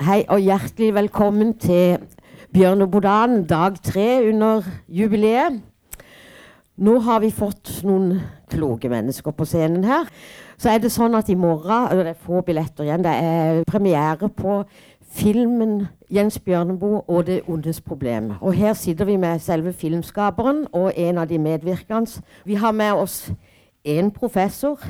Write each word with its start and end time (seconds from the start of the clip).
Hei 0.00 0.24
og 0.32 0.40
hjertelig 0.40 0.94
velkommen 0.96 1.58
til 1.60 1.98
Bjørnebodan, 2.56 3.44
dag 3.44 3.76
tre 3.84 4.28
under 4.30 4.62
jubileet. 4.88 5.60
Nå 6.76 6.98
har 7.04 7.20
vi 7.20 7.30
fått 7.32 7.84
noen 7.84 8.20
kloke 8.48 8.88
mennesker 8.88 9.30
på 9.36 9.44
scenen 9.44 9.84
her. 9.84 10.08
Så 10.56 10.72
er 10.72 10.80
det 10.80 10.88
sånn 10.94 11.14
at 11.20 11.28
i 11.28 11.36
morgen 11.36 11.90
og 11.90 12.00
Det 12.00 12.14
er 12.14 12.24
få 12.24 12.40
billetter 12.48 12.84
igjen. 12.88 13.04
Det 13.04 13.12
er 13.12 13.60
premiere 13.68 14.28
på 14.32 14.64
filmen 15.16 15.86
'Jens 16.10 16.38
Bjørneboe 16.38 17.00
og 17.00 17.26
det 17.26 17.40
ondes 17.48 17.80
problem'. 17.80 18.32
Og 18.40 18.52
Her 18.52 18.72
sitter 18.72 19.04
vi 19.04 19.16
med 19.16 19.38
selve 19.38 19.72
filmskaperen 19.72 20.66
og 20.72 20.92
en 20.96 21.18
av 21.18 21.28
de 21.28 21.38
medvirkende. 21.38 22.22
Vi 22.44 22.54
har 22.54 22.72
med 22.72 22.92
oss 22.92 23.32
en 23.84 24.10
professor 24.10 24.80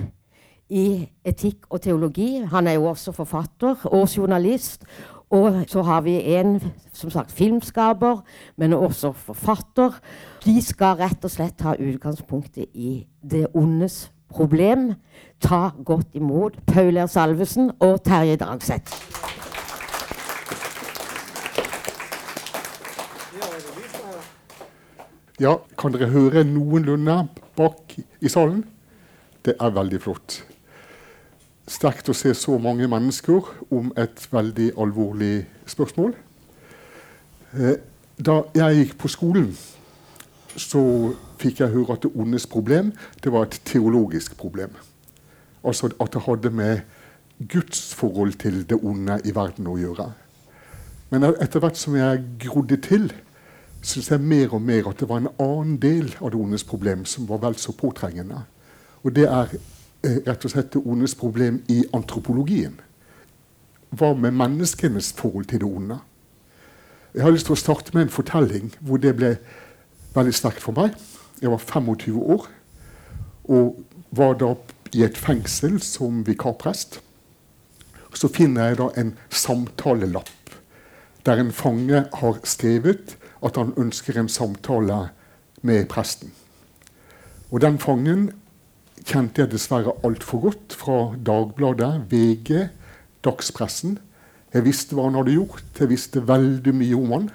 i 0.68 1.08
etikk 1.24 1.56
og 1.70 1.80
teologi. 1.80 2.40
Han 2.50 2.66
er 2.66 2.72
jo 2.72 2.84
også 2.84 3.12
forfatter 3.12 3.76
og 3.84 4.16
journalist. 4.16 4.84
Og 5.30 5.64
så 5.68 5.82
har 5.82 6.00
vi 6.00 6.34
en 6.34 6.62
som 6.92 7.10
sagt 7.10 7.32
filmskaper, 7.32 8.22
men 8.56 8.72
også 8.72 9.12
forfatter. 9.12 9.90
De 10.44 10.62
skal 10.62 10.96
rett 10.96 11.24
og 11.24 11.30
slett 11.30 11.58
ta 11.58 11.74
utgangspunktet 11.74 12.66
i 12.74 13.06
det 13.30 13.46
ondes 13.54 14.12
problem. 14.30 14.92
Ta 15.40 15.70
godt 15.84 16.06
imot 16.14 16.58
Paul 16.66 16.96
R. 16.96 17.06
Salvesen 17.06 17.70
og 17.80 18.02
Terje 18.04 18.36
Dragseth. 18.36 19.55
Ja, 25.36 25.58
kan 25.76 25.92
dere 25.92 26.08
høre 26.08 26.46
noenlunde 26.48 27.26
bak 27.58 27.92
i 28.24 28.28
salen? 28.32 28.62
Det 29.44 29.52
er 29.60 29.74
veldig 29.76 29.98
flott. 30.00 30.38
Sterkt 31.68 32.08
å 32.08 32.14
se 32.16 32.32
så 32.32 32.56
mange 32.62 32.88
mennesker 32.88 33.50
om 33.68 33.90
et 34.00 34.22
veldig 34.32 34.70
alvorlig 34.80 35.42
spørsmål. 35.68 36.14
Eh, 37.52 37.76
da 38.16 38.38
jeg 38.56 38.78
gikk 38.78 38.96
på 39.02 39.12
skolen, 39.12 39.50
så 40.56 40.80
fikk 41.36 41.60
jeg 41.60 41.74
høre 41.74 41.98
at 41.98 42.06
det 42.06 42.14
ondes 42.16 42.48
problem 42.48 42.94
det 43.20 43.34
var 43.34 43.44
et 43.44 43.60
teologisk 43.68 44.38
problem. 44.40 44.72
Altså 45.60 45.92
at 46.00 46.16
det 46.16 46.24
hadde 46.30 46.54
med 46.62 46.80
Guds 47.44 47.92
forhold 47.92 48.40
til 48.40 48.62
det 48.64 48.80
onde 48.80 49.20
i 49.28 49.36
verden 49.36 49.68
å 49.68 49.76
gjøre. 49.76 50.14
Men 51.12 51.28
etter 51.28 51.60
hvert 51.60 51.76
som 51.76 52.00
jeg 52.00 52.24
grodde 52.40 52.80
til, 52.80 53.10
syns 53.86 54.10
jeg 54.10 54.22
mer 54.22 54.54
og 54.56 54.62
mer 54.66 54.88
at 54.90 55.00
det 55.00 55.08
var 55.08 55.22
en 55.22 55.32
annen 55.42 55.76
del 55.82 56.10
av 56.18 56.32
det 56.32 56.40
ondes 56.40 56.64
problem 56.66 57.04
som 57.06 57.28
var 57.28 57.42
vel 57.44 57.56
så 57.60 57.74
påtrengende. 57.76 58.42
Og 59.06 59.14
det 59.14 59.28
er 59.30 59.54
eh, 59.54 60.18
rett 60.26 60.44
og 60.44 60.52
slett 60.52 60.72
det 60.74 60.82
ondes 60.82 61.14
problem 61.18 61.60
i 61.70 61.84
antropologien. 61.94 62.80
Hva 63.94 64.12
med 64.18 64.34
menneskenes 64.34 65.12
forhold 65.16 65.46
til 65.50 65.62
det 65.62 65.70
onde? 65.70 66.00
Jeg 67.14 67.24
har 67.24 67.32
lyst 67.32 67.46
til 67.48 67.54
å 67.54 67.60
starte 67.60 67.94
med 67.94 68.08
en 68.08 68.12
fortelling 68.12 68.72
hvor 68.80 69.00
det 69.00 69.14
ble 69.16 69.36
veldig 70.16 70.34
sterkt 70.34 70.64
for 70.64 70.76
meg. 70.76 70.96
Jeg 71.40 71.52
var 71.52 71.62
25 71.62 72.18
år 72.18 72.48
og 73.46 73.78
var 74.16 74.34
da 74.40 74.54
i 74.96 75.04
et 75.06 75.18
fengsel 75.18 75.78
som 75.84 76.24
vikarprest. 76.26 76.98
Så 78.16 78.28
finner 78.32 78.70
jeg 78.70 78.80
da 78.80 78.90
en 78.96 79.14
samtalelapp 79.30 80.32
der 81.26 81.40
en 81.42 81.52
fange 81.52 82.04
har 82.20 82.36
skrevet 82.46 83.16
at 83.44 83.56
han 83.60 83.74
ønsker 83.76 84.18
en 84.18 84.28
samtale 84.32 85.08
med 85.62 85.86
presten. 85.90 86.32
Og 87.50 87.60
den 87.62 87.78
fangen 87.78 88.30
kjente 89.06 89.42
jeg 89.42 89.52
dessverre 89.52 89.94
altfor 90.06 90.42
godt 90.48 90.74
fra 90.74 91.14
Dagbladet, 91.26 92.06
VG, 92.10 92.68
dagspressen. 93.24 93.98
Jeg 94.54 94.64
visste 94.66 94.96
hva 94.96 95.08
han 95.08 95.18
hadde 95.18 95.36
gjort, 95.36 95.64
jeg 95.78 95.90
visste 95.92 96.22
veldig 96.26 96.74
mye 96.74 96.98
om 96.98 97.12
han. 97.14 97.28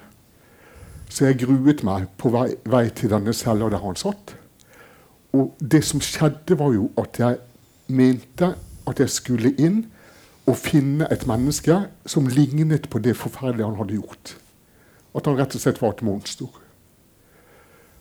Så 1.12 1.28
jeg 1.28 1.42
gruet 1.44 1.82
meg 1.84 2.08
på 2.20 2.32
vei, 2.32 2.48
vei 2.64 2.86
til 2.96 3.12
denne 3.12 3.34
cella 3.36 3.68
der 3.72 3.82
han 3.84 3.98
satt. 4.00 4.34
Og 5.36 5.56
det 5.60 5.82
som 5.84 6.00
skjedde, 6.04 6.58
var 6.58 6.72
jo 6.74 6.90
at 7.00 7.20
jeg 7.20 7.40
mente 7.92 8.54
at 8.88 9.00
jeg 9.00 9.12
skulle 9.12 9.52
inn 9.60 9.84
og 10.48 10.58
finne 10.58 11.06
et 11.12 11.26
menneske 11.28 11.76
som 12.08 12.28
lignet 12.28 12.88
på 12.90 13.00
det 13.00 13.14
forferdelige 13.16 13.68
han 13.68 13.78
hadde 13.78 14.00
gjort. 14.00 14.34
At 15.14 15.28
han 15.28 15.36
rett 15.38 15.54
og 15.56 15.62
slett 15.62 15.80
var 15.82 15.94
et 15.94 16.04
monster. 16.06 16.48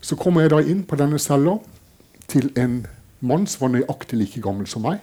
Så 0.02 0.18
kommer 0.18 0.46
jeg 0.46 0.54
da 0.54 0.62
inn 0.64 0.84
på 0.88 0.98
denne 0.98 1.20
cella 1.22 1.58
til 2.32 2.50
en 2.58 2.86
mann 3.22 3.46
som 3.48 3.68
var 3.68 3.74
nøyaktig 3.76 4.18
like 4.18 4.42
gammel 4.42 4.68
som 4.68 4.86
meg, 4.88 5.02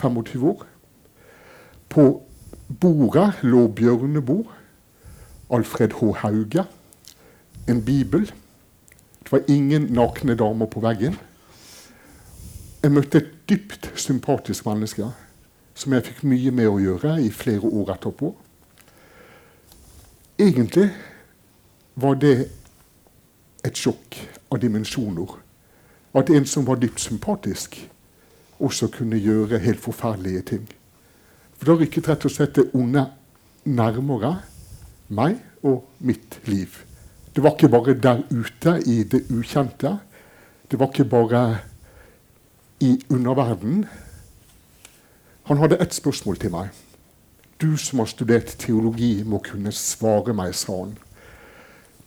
25 0.00 0.46
år. 0.48 0.64
På 1.92 2.22
bordet 2.80 3.42
lå 3.44 3.66
bjørnebord, 3.68 4.48
Alfred 5.52 5.98
H. 6.00 6.12
Hauge, 6.22 6.64
en 7.68 7.82
bibel. 7.84 8.24
Det 9.22 9.32
var 9.32 9.44
ingen 9.48 9.92
nakne 9.92 10.34
damer 10.34 10.66
på 10.66 10.80
veggen. 10.80 11.18
Jeg 12.82 12.90
møtte 12.90 13.20
et 13.20 13.34
dypt 13.48 13.92
sympatisk 14.00 14.66
menneske 14.66 15.06
som 15.78 15.94
jeg 15.94 16.04
fikk 16.08 16.24
mye 16.28 16.50
med 16.54 16.68
å 16.68 16.80
gjøre 16.82 17.14
i 17.22 17.30
flere 17.32 17.68
år 17.68 17.94
etterpå. 17.94 18.32
Egentlig 20.42 20.88
var 21.94 22.14
det 22.20 22.50
et 23.64 23.78
sjokk 23.78 24.18
av 24.50 24.60
dimensjoner. 24.62 25.38
At 26.14 26.30
en 26.30 26.46
som 26.46 26.66
var 26.66 26.80
dypt 26.80 27.00
sympatisk, 27.00 27.78
også 28.62 28.88
kunne 28.94 29.18
gjøre 29.18 29.58
helt 29.58 29.80
forferdelige 29.82 30.42
ting. 30.52 30.66
For 31.56 31.70
da 31.70 31.78
rykket 31.80 32.08
rett 32.08 32.24
og 32.26 32.34
slett 32.34 32.56
det 32.58 32.68
onde 32.78 33.06
nærmere 33.64 34.36
meg 35.12 35.38
og 35.62 35.84
mitt 35.98 36.38
liv. 36.46 36.78
Det 37.34 37.42
var 37.42 37.56
ikke 37.56 37.72
bare 37.72 37.94
der 37.94 38.22
ute 38.30 38.76
i 38.86 39.02
det 39.04 39.24
ukjente. 39.30 39.96
Det 40.70 40.78
var 40.78 40.90
ikke 40.92 41.08
bare 41.08 41.42
i 42.80 42.96
underverdenen. 43.10 43.86
Han 45.44 45.58
hadde 45.58 45.80
ett 45.80 45.94
spørsmål 45.94 46.36
til 46.36 46.50
meg. 46.50 46.68
Du 47.62 47.76
som 47.76 47.98
har 48.02 48.10
studert 48.10 48.56
teologi, 48.58 49.22
må 49.22 49.38
kunne 49.38 49.72
svare 49.72 50.34
meg, 50.34 50.54
sa 50.54 50.80
han. 50.84 50.96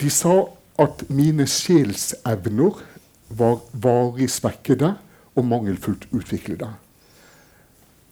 De 0.02 0.10
sa 0.12 0.36
at 0.82 1.06
mine 1.10 1.48
sjelsevner 1.48 2.82
var 3.30 3.60
varig 3.72 4.30
svekkede 4.30 4.94
og 5.36 5.46
mangelfullt 5.48 6.08
utviklede. 6.12 6.70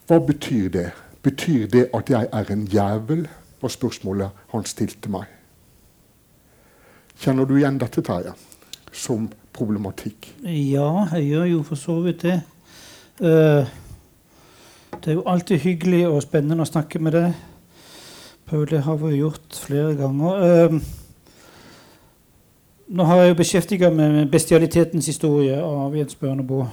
Hva 0.08 0.20
betyr 0.20 0.70
det? 0.72 0.90
Betyr 1.24 1.68
det 1.72 1.88
at 1.96 2.10
jeg 2.12 2.28
er 2.32 2.52
en 2.52 2.68
jævel? 2.68 3.28
var 3.64 3.72
spørsmålet 3.72 4.42
han 4.52 4.66
stilte 4.68 5.12
meg. 5.12 5.30
Kjenner 7.24 7.48
du 7.48 7.56
igjen 7.56 7.78
dette, 7.80 8.02
Terje, 8.04 8.34
som 8.92 9.30
problematikk? 9.56 10.28
Ja, 10.44 11.06
jeg 11.14 11.30
gjør 11.30 11.46
jo 11.48 11.62
for 11.70 11.80
så 11.80 11.96
vidt 12.04 12.26
det. 12.26 12.42
Uh, 13.22 13.64
det 15.00 15.14
er 15.14 15.16
jo 15.16 15.24
alltid 15.30 15.64
hyggelig 15.64 16.02
og 16.10 16.24
spennende 16.26 16.66
å 16.66 16.68
snakke 16.68 17.00
med 17.00 17.16
deg. 17.16 17.40
Paul, 18.50 18.66
det 18.68 18.84
har 18.84 19.00
vi 19.00 19.22
gjort 19.22 19.62
flere 19.64 19.96
ganger. 19.96 20.44
Uh, 20.44 21.03
nå 22.88 23.04
har 23.04 23.22
jeg 23.22 23.30
jo 23.30 23.40
beskjeftiga 23.40 23.90
meg 23.94 24.12
med 24.12 24.32
bestialitetens 24.32 25.08
historie 25.08 25.56
av 25.62 25.96
Jens 25.96 26.16
Bjørneboe. 26.20 26.68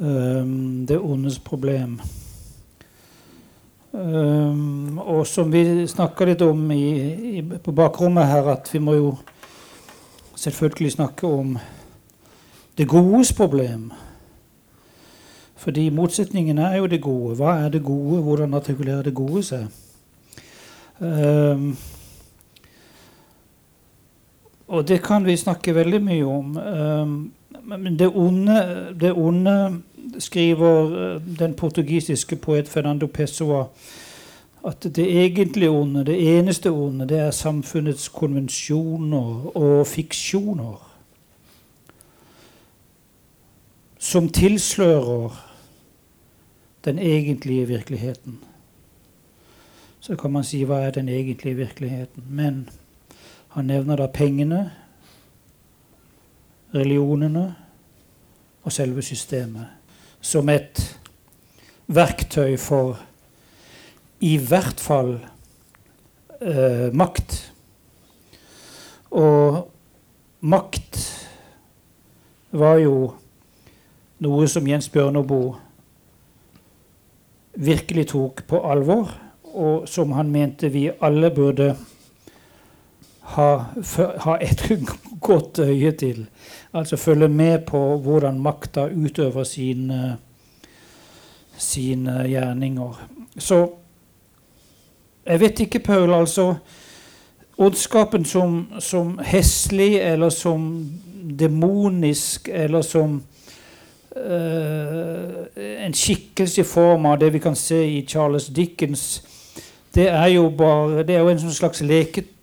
Um, 0.00 0.86
det 0.88 0.98
ondes 0.98 1.38
problem. 1.44 2.00
Um, 3.92 4.98
og 4.98 5.26
som 5.26 5.50
vi 5.52 5.86
snakka 5.88 6.28
litt 6.28 6.42
om 6.46 6.70
i, 6.72 6.84
i, 7.40 7.42
på 7.42 7.72
bakrommet 7.72 8.28
her, 8.28 8.52
at 8.52 8.68
vi 8.72 8.78
må 8.78 8.94
jo 8.94 9.10
selvfølgelig 10.36 10.92
snakke 10.92 11.26
om 11.26 11.58
det 12.78 12.88
godes 12.88 13.32
problem. 13.32 13.90
Fordi 15.60 15.88
motsetningen 15.92 16.58
er 16.58 16.76
jo 16.76 16.86
det 16.86 17.02
gode. 17.04 17.36
Hva 17.36 17.58
er 17.64 17.68
det 17.68 17.82
gode? 17.84 18.22
Hvordan 18.22 18.54
artikulerer 18.54 19.02
det 19.02 19.14
gode 19.14 19.42
seg? 19.44 19.66
Um, 21.00 21.74
og 24.70 24.86
det 24.88 25.00
kan 25.02 25.26
vi 25.26 25.36
snakke 25.36 25.74
veldig 25.74 25.98
mye 26.06 26.26
om. 26.26 26.56
Um, 26.56 27.14
men 27.66 27.96
det 27.98 28.06
onde, 28.14 28.58
det 29.00 29.10
onde 29.12 29.82
skriver 30.18 30.92
uh, 31.16 31.22
den 31.38 31.54
portugisiske 31.58 32.36
poet 32.36 32.68
Fernando 32.68 33.06
Pessoa 33.06 33.66
at 34.66 34.82
det 34.82 35.06
egentlige 35.24 35.70
onde, 35.70 36.04
det 36.04 36.38
eneste 36.38 36.70
onde, 36.70 37.08
det 37.08 37.18
er 37.18 37.30
samfunnets 37.30 38.08
konvensjoner 38.08 39.56
og 39.56 39.86
fiksjoner. 39.86 40.86
Som 43.98 44.28
tilslører 44.28 45.46
den 46.84 46.98
egentlige 46.98 47.66
virkeligheten. 47.66 48.38
Så 50.00 50.16
kan 50.16 50.32
man 50.32 50.44
si 50.44 50.62
hva 50.64 50.80
er 50.86 50.90
den 50.90 51.08
egentlige 51.08 51.56
virkeligheten. 51.56 52.24
Men 52.28 52.68
han 53.50 53.66
nevner 53.66 53.98
da 53.98 54.06
pengene, 54.12 54.60
religionene 56.74 57.48
og 58.62 58.72
selve 58.72 59.02
systemet 59.02 59.80
som 60.20 60.48
et 60.52 60.78
verktøy 61.90 62.54
for 62.60 63.00
i 64.20 64.36
hvert 64.36 64.80
fall 64.80 65.14
eh, 66.40 66.90
makt. 66.92 67.38
Og 69.10 69.64
makt 70.40 71.00
var 72.54 72.78
jo 72.84 72.94
noe 74.20 74.48
som 74.52 74.68
Jens 74.68 74.90
Bjørneboe 74.92 75.56
virkelig 77.60 78.10
tok 78.12 78.44
på 78.46 78.60
alvor, 78.70 79.10
og 79.50 79.88
som 79.90 80.12
han 80.14 80.30
mente 80.30 80.70
vi 80.70 80.86
alle 81.02 81.32
burde 81.34 81.72
ha, 83.36 83.48
ha 84.24 84.36
et 84.42 84.64
godt 85.20 85.58
øye 85.58 85.92
til. 85.92 86.26
Altså 86.74 86.96
følge 86.96 87.28
med 87.28 87.58
på 87.66 87.98
hvordan 87.98 88.40
makta 88.40 88.88
utøver 88.88 89.44
sine, 89.44 90.16
sine 91.58 92.24
gjerninger. 92.28 93.08
Så 93.38 93.68
jeg 95.26 95.40
vet 95.40 95.60
ikke, 95.60 95.78
Paul. 95.78 96.14
altså 96.14 96.54
Ondskapen 97.58 98.24
som, 98.24 98.66
som 98.78 99.18
heslig 99.24 99.98
eller 100.00 100.28
som 100.28 100.90
demonisk 101.38 102.48
eller 102.52 102.82
som 102.82 103.22
uh, 104.16 105.34
en 105.84 105.94
skikkelse 105.94 106.60
i 106.60 106.64
form 106.64 107.06
av 107.06 107.18
det 107.20 107.32
vi 107.34 107.38
kan 107.38 107.56
se 107.56 107.82
i 107.84 108.06
Charles 108.08 108.46
Dickens, 108.46 109.22
det 109.94 110.08
er 110.08 110.26
jo 110.26 110.48
bare 110.56 111.02
det 111.04 111.14
er 111.16 111.20
jo 111.20 111.28
en 111.28 111.52
slags 111.52 111.80
leke, 111.84 112.24
le, 112.24 112.39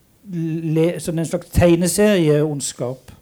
sånn 1.03 1.21
en 1.21 1.29
slags 1.29 1.51
tegneserieondskap. 1.55 3.13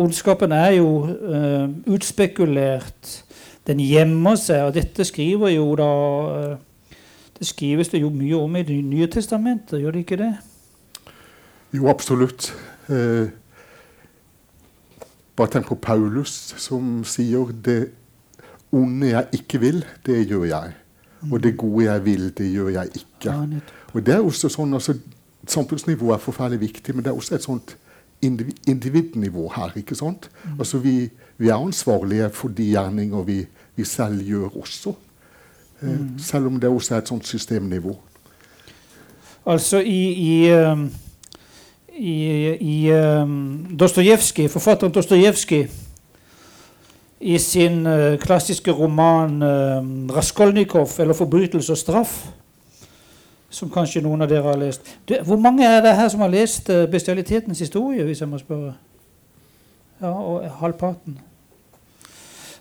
Ondskapen 0.00 0.52
er 0.54 0.76
jo 0.78 0.90
uh, 1.06 1.66
utspekulert. 1.90 3.24
Den 3.66 3.82
gjemmer 3.84 4.38
seg, 4.40 4.68
og 4.68 4.74
dette 4.78 5.04
skriver 5.04 5.52
jo 5.52 5.66
da 5.78 5.90
uh, 6.54 6.92
Det 7.36 7.48
skrives 7.48 7.88
det 7.88 8.02
jo 8.02 8.10
mye 8.12 8.36
om 8.36 8.56
i 8.56 8.62
Det 8.68 8.76
nye 8.84 9.06
testamentet, 9.08 9.80
gjør 9.80 9.96
det 9.96 10.04
ikke 10.04 10.20
det? 10.20 10.34
Jo, 11.72 11.86
absolutt. 11.88 12.50
Eh, 12.90 13.30
bare 15.36 15.48
tenk 15.48 15.68
på 15.70 15.78
Paulus, 15.78 16.54
som 16.58 17.04
sier 17.06 17.52
det 17.64 17.92
onde 18.74 19.12
jeg 19.12 19.40
ikke 19.40 19.60
vil, 19.62 19.84
det 20.06 20.24
gjør 20.28 20.44
jeg. 20.50 20.74
Og 21.30 21.42
det 21.42 21.56
gode 21.56 21.84
jeg 21.84 22.04
vil, 22.04 22.26
det 22.38 22.48
gjør 22.52 22.68
jeg 22.74 22.88
ikke. 22.94 23.36
Og 23.92 24.06
det 24.06 24.14
er 24.14 24.26
også 24.26 24.50
sånn, 24.50 24.74
altså, 24.74 24.96
Samfunnsnivået 25.46 26.14
er 26.14 26.18
forferdelig 26.18 26.60
viktig, 26.60 26.94
men 26.94 27.04
det 27.04 27.10
er 27.10 27.14
også 27.14 27.34
et 27.34 27.42
sånt 27.42 27.76
individnivå 28.66 29.52
her. 29.56 29.72
ikke 29.76 29.94
sant? 29.94 30.30
Mm. 30.44 30.50
Altså 30.58 30.78
vi, 30.78 31.10
vi, 31.38 31.48
er 31.48 31.54
ansvarlige 31.54 32.30
for 32.30 32.48
de 32.48 32.64
gjerninger 32.64 33.22
vi, 33.22 33.46
vi 33.76 33.84
selv 33.84 34.22
gjør 34.22 34.56
også. 34.56 34.94
Eh, 35.82 36.00
mm. 36.00 36.18
Selv 36.18 36.46
om 36.46 36.60
det 36.60 36.70
også 36.70 36.94
er 36.94 36.98
et 36.98 37.08
sånt 37.08 37.26
systemnivå. 37.26 37.96
Altså 39.46 39.78
i, 39.78 40.12
i, 40.12 40.52
um, 40.52 40.90
i, 41.96 42.14
i 42.60 42.92
um, 42.92 43.76
Dostojevskij, 43.78 44.48
forfatteren 44.48 44.92
Dostojevskij 44.92 45.68
i 47.20 47.38
sin 47.38 47.86
uh, 47.86 48.18
klassiske 48.18 48.70
roman 48.70 49.42
uh, 49.42 50.16
'Raskolnikov', 50.16 51.00
eller 51.00 51.14
'Forbrytelse 51.14 51.72
og 51.72 51.78
straff', 51.78 52.30
som 53.50 53.70
kanskje 53.70 54.02
noen 54.04 54.22
av 54.22 54.30
dere 54.30 54.46
har 54.46 54.58
lest. 54.58 54.86
Du, 55.08 55.16
hvor 55.26 55.40
mange 55.42 55.66
er 55.66 55.82
det 55.82 55.96
her 55.98 56.08
som 56.08 56.20
har 56.20 56.30
lest 56.30 56.70
uh, 56.70 56.86
'Bestialitetens 56.86 57.58
historie', 57.58 58.04
hvis 58.04 58.20
jeg 58.20 58.28
må 58.28 58.38
spørre? 58.38 58.74
Ja, 60.00 60.12
og 60.12 60.50
halvparten. 60.60 61.18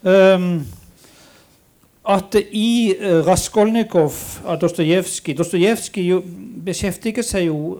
Um, 0.04 0.68
at 2.10 2.36
i 2.52 2.96
uh, 3.00 3.28
Raskolnikov 3.28 4.14
av 4.46 4.60
Dostojevskij 4.62 5.38
Dostojevskij 5.38 6.22
beskjeftiger 6.66 7.24
seg 7.24 7.46
jo 7.46 7.80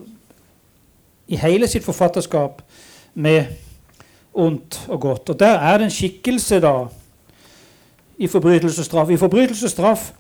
i 1.28 1.38
hele 1.38 1.68
sitt 1.68 1.84
forfatterskap 1.84 2.62
med 3.14 3.46
ondt 4.34 4.82
og 4.88 5.02
godt. 5.02 5.30
Og 5.30 5.40
der 5.40 5.60
er 5.60 5.78
det 5.78 5.90
en 5.90 5.92
skikkelse 5.92 6.60
da 6.60 6.74
i 8.18 8.28
forbrytelse 8.28 8.82
og 8.82 8.86
straff. 8.86 9.10
I 9.10 9.18
forbrytelse 9.18 9.66
og 9.66 9.72
straff 9.72 10.12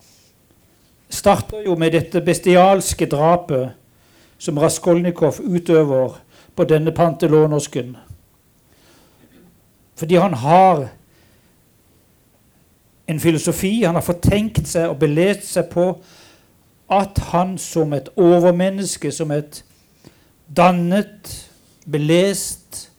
starter 1.10 1.66
jo 1.66 1.76
med 1.76 1.92
dette 1.92 2.22
bestialske 2.22 3.06
drapet 3.10 3.72
som 4.38 4.58
Raskolnikov 4.58 5.42
utøver 5.42 6.20
på 6.56 6.64
denne 6.64 6.92
pantelånersken. 6.92 7.98
Fordi 9.96 10.16
han 10.16 10.34
har 10.34 10.88
en 13.08 13.20
filosofi, 13.20 13.84
han 13.84 13.96
har 13.96 14.06
fortenkt 14.06 14.68
seg 14.70 14.92
og 14.92 15.00
belest 15.02 15.50
seg 15.50 15.72
på 15.74 15.90
at 16.90 17.20
han 17.34 17.58
som 17.62 17.94
et 17.94 18.10
overmenneske, 18.18 19.12
som 19.12 19.32
et 19.32 19.64
dannet, 20.58 21.50
belest, 21.90 22.90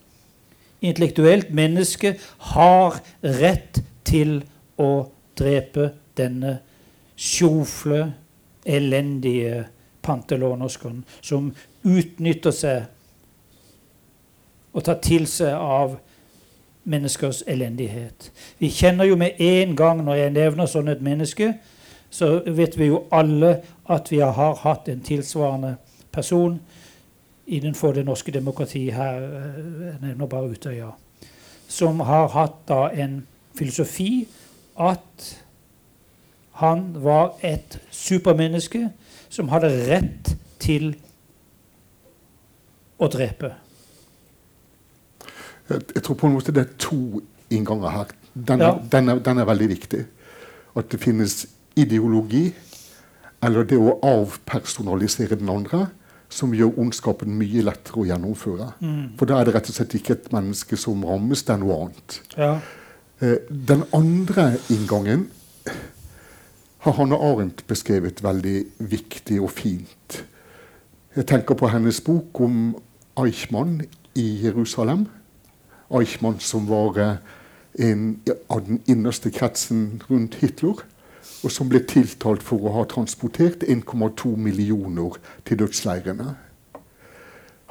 intellektuelt 0.80 1.50
menneske, 1.54 2.16
har 2.54 3.00
rett 3.22 3.82
til 4.06 4.40
å 4.78 5.10
drepe 5.38 5.90
denne 6.18 6.58
sjofle, 7.20 8.12
elendige 8.64 9.64
pantelånerskene 10.04 11.02
som 11.20 11.50
utnytter 11.84 12.54
seg 12.54 12.88
og 14.72 14.84
tar 14.86 15.00
til 15.04 15.26
seg 15.28 15.52
av 15.56 15.96
menneskers 16.90 17.42
elendighet. 17.50 18.30
Vi 18.58 18.70
kjenner 18.72 19.08
jo 19.08 19.18
med 19.20 19.40
en 19.42 19.74
gang 19.76 20.04
når 20.04 20.20
jeg 20.20 20.34
nevner 20.36 20.70
sånn 20.70 20.92
et 20.92 21.02
menneske, 21.04 21.52
så 22.10 22.40
vet 22.46 22.78
vi 22.78 22.90
jo 22.90 23.04
alle 23.14 23.56
at 23.90 24.10
vi 24.10 24.20
har 24.22 24.56
hatt 24.62 24.88
en 24.90 25.02
tilsvarende 25.04 25.76
person 26.14 26.58
innenfor 27.50 27.94
det 27.98 28.06
norske 28.06 28.32
demokratiet 28.32 28.94
her. 28.94 29.20
Jeg 29.90 29.98
nevner 30.02 30.30
bare 30.30 30.50
Utøya. 30.54 30.90
Som 31.68 32.00
har 32.06 32.30
hatt 32.34 32.62
da 32.68 32.88
en 32.94 33.20
filosofi 33.58 34.26
at 34.78 35.39
han 36.60 36.90
var 37.00 37.38
et 37.46 37.78
supermenneske 37.90 38.84
som 39.32 39.48
hadde 39.48 39.70
rett 39.88 40.32
til 40.60 40.92
å 43.00 43.08
drepe. 43.08 43.54
Jeg, 45.70 45.86
jeg 45.94 46.02
tror 46.04 46.18
på 46.20 46.28
en 46.28 46.34
måte 46.36 46.52
det 46.52 46.66
er 46.66 46.74
to 46.82 47.22
innganger 47.50 47.94
her. 47.94 48.12
Den, 48.34 48.60
ja. 48.60 48.74
den, 48.92 49.08
er, 49.08 49.22
den, 49.24 49.40
er, 49.40 49.48
veldig 49.48 49.70
viktig. 49.70 50.02
At 50.76 50.90
det 50.92 51.00
finnes 51.02 51.46
ideologi, 51.80 52.50
eller 53.42 53.64
det 53.64 53.78
å 53.80 53.96
avpersonalisere 54.04 55.40
den 55.40 55.48
andre, 55.50 55.86
som 56.30 56.52
gjør 56.54 56.76
ondskapen 56.78 57.32
mye 57.34 57.64
lettere 57.66 58.04
å 58.04 58.06
gjennomføre. 58.06 58.68
Mm. 58.84 59.16
For 59.18 59.26
da 59.26 59.40
er 59.40 59.48
det 59.48 59.56
rett 59.56 59.72
og 59.72 59.74
slett 59.80 59.96
ikke 59.98 60.14
et 60.18 60.28
menneske 60.34 60.76
som 60.78 61.02
rammes, 61.08 61.42
det 61.46 61.56
er 61.56 61.62
noe 61.64 61.78
annet. 61.86 62.20
Ja. 62.36 62.52
Eh, 63.24 63.40
den 63.48 63.82
andre 63.96 64.52
inngangen 64.70 65.26
har 66.80 66.92
Hanne 66.96 67.16
Arendt 67.16 67.66
beskrevet 67.68 68.22
veldig 68.24 68.64
viktig 68.78 69.40
og 69.44 69.50
fint. 69.52 70.22
Jeg 71.16 71.26
tenker 71.28 71.58
på 71.58 71.68
hennes 71.68 72.00
bok 72.00 72.40
om 72.40 72.76
Eichmann 73.20 73.82
i 74.16 74.28
Jerusalem. 74.44 75.06
Eichmann 75.92 76.38
som 76.40 76.68
var 76.70 77.18
en 77.78 78.22
av 78.48 78.64
den 78.64 78.80
innerste 78.88 79.30
kretsen 79.30 80.00
rundt 80.08 80.40
Hitler, 80.40 80.80
og 81.44 81.52
som 81.52 81.68
ble 81.68 81.82
tiltalt 81.84 82.42
for 82.44 82.64
å 82.64 82.72
ha 82.78 82.86
transportert 82.88 83.62
1,2 83.68 84.32
millioner 84.40 85.20
til 85.44 85.60
dødsleirene. 85.60 86.34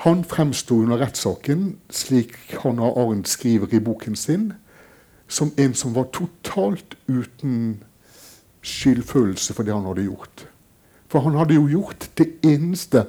Han 0.06 0.24
fremsto 0.24 0.78
under 0.84 1.02
rettssaken, 1.02 1.80
slik 1.90 2.38
Hanna 2.62 2.94
Arendt 2.94 3.28
skriver 3.28 3.74
i 3.74 3.82
boken 3.84 4.16
sin, 4.16 4.52
som 5.28 5.52
en 5.58 5.74
som 5.74 5.98
var 5.98 6.12
totalt 6.14 6.96
uten 7.10 7.82
skyldfølelse 8.66 9.56
for 9.56 9.68
det 9.68 9.74
han 9.74 9.88
hadde 9.88 10.08
gjort. 10.08 10.46
For 11.10 11.26
han 11.26 11.38
hadde 11.40 11.58
jo 11.58 11.68
gjort 11.70 12.10
det 12.20 12.32
eneste 12.46 13.06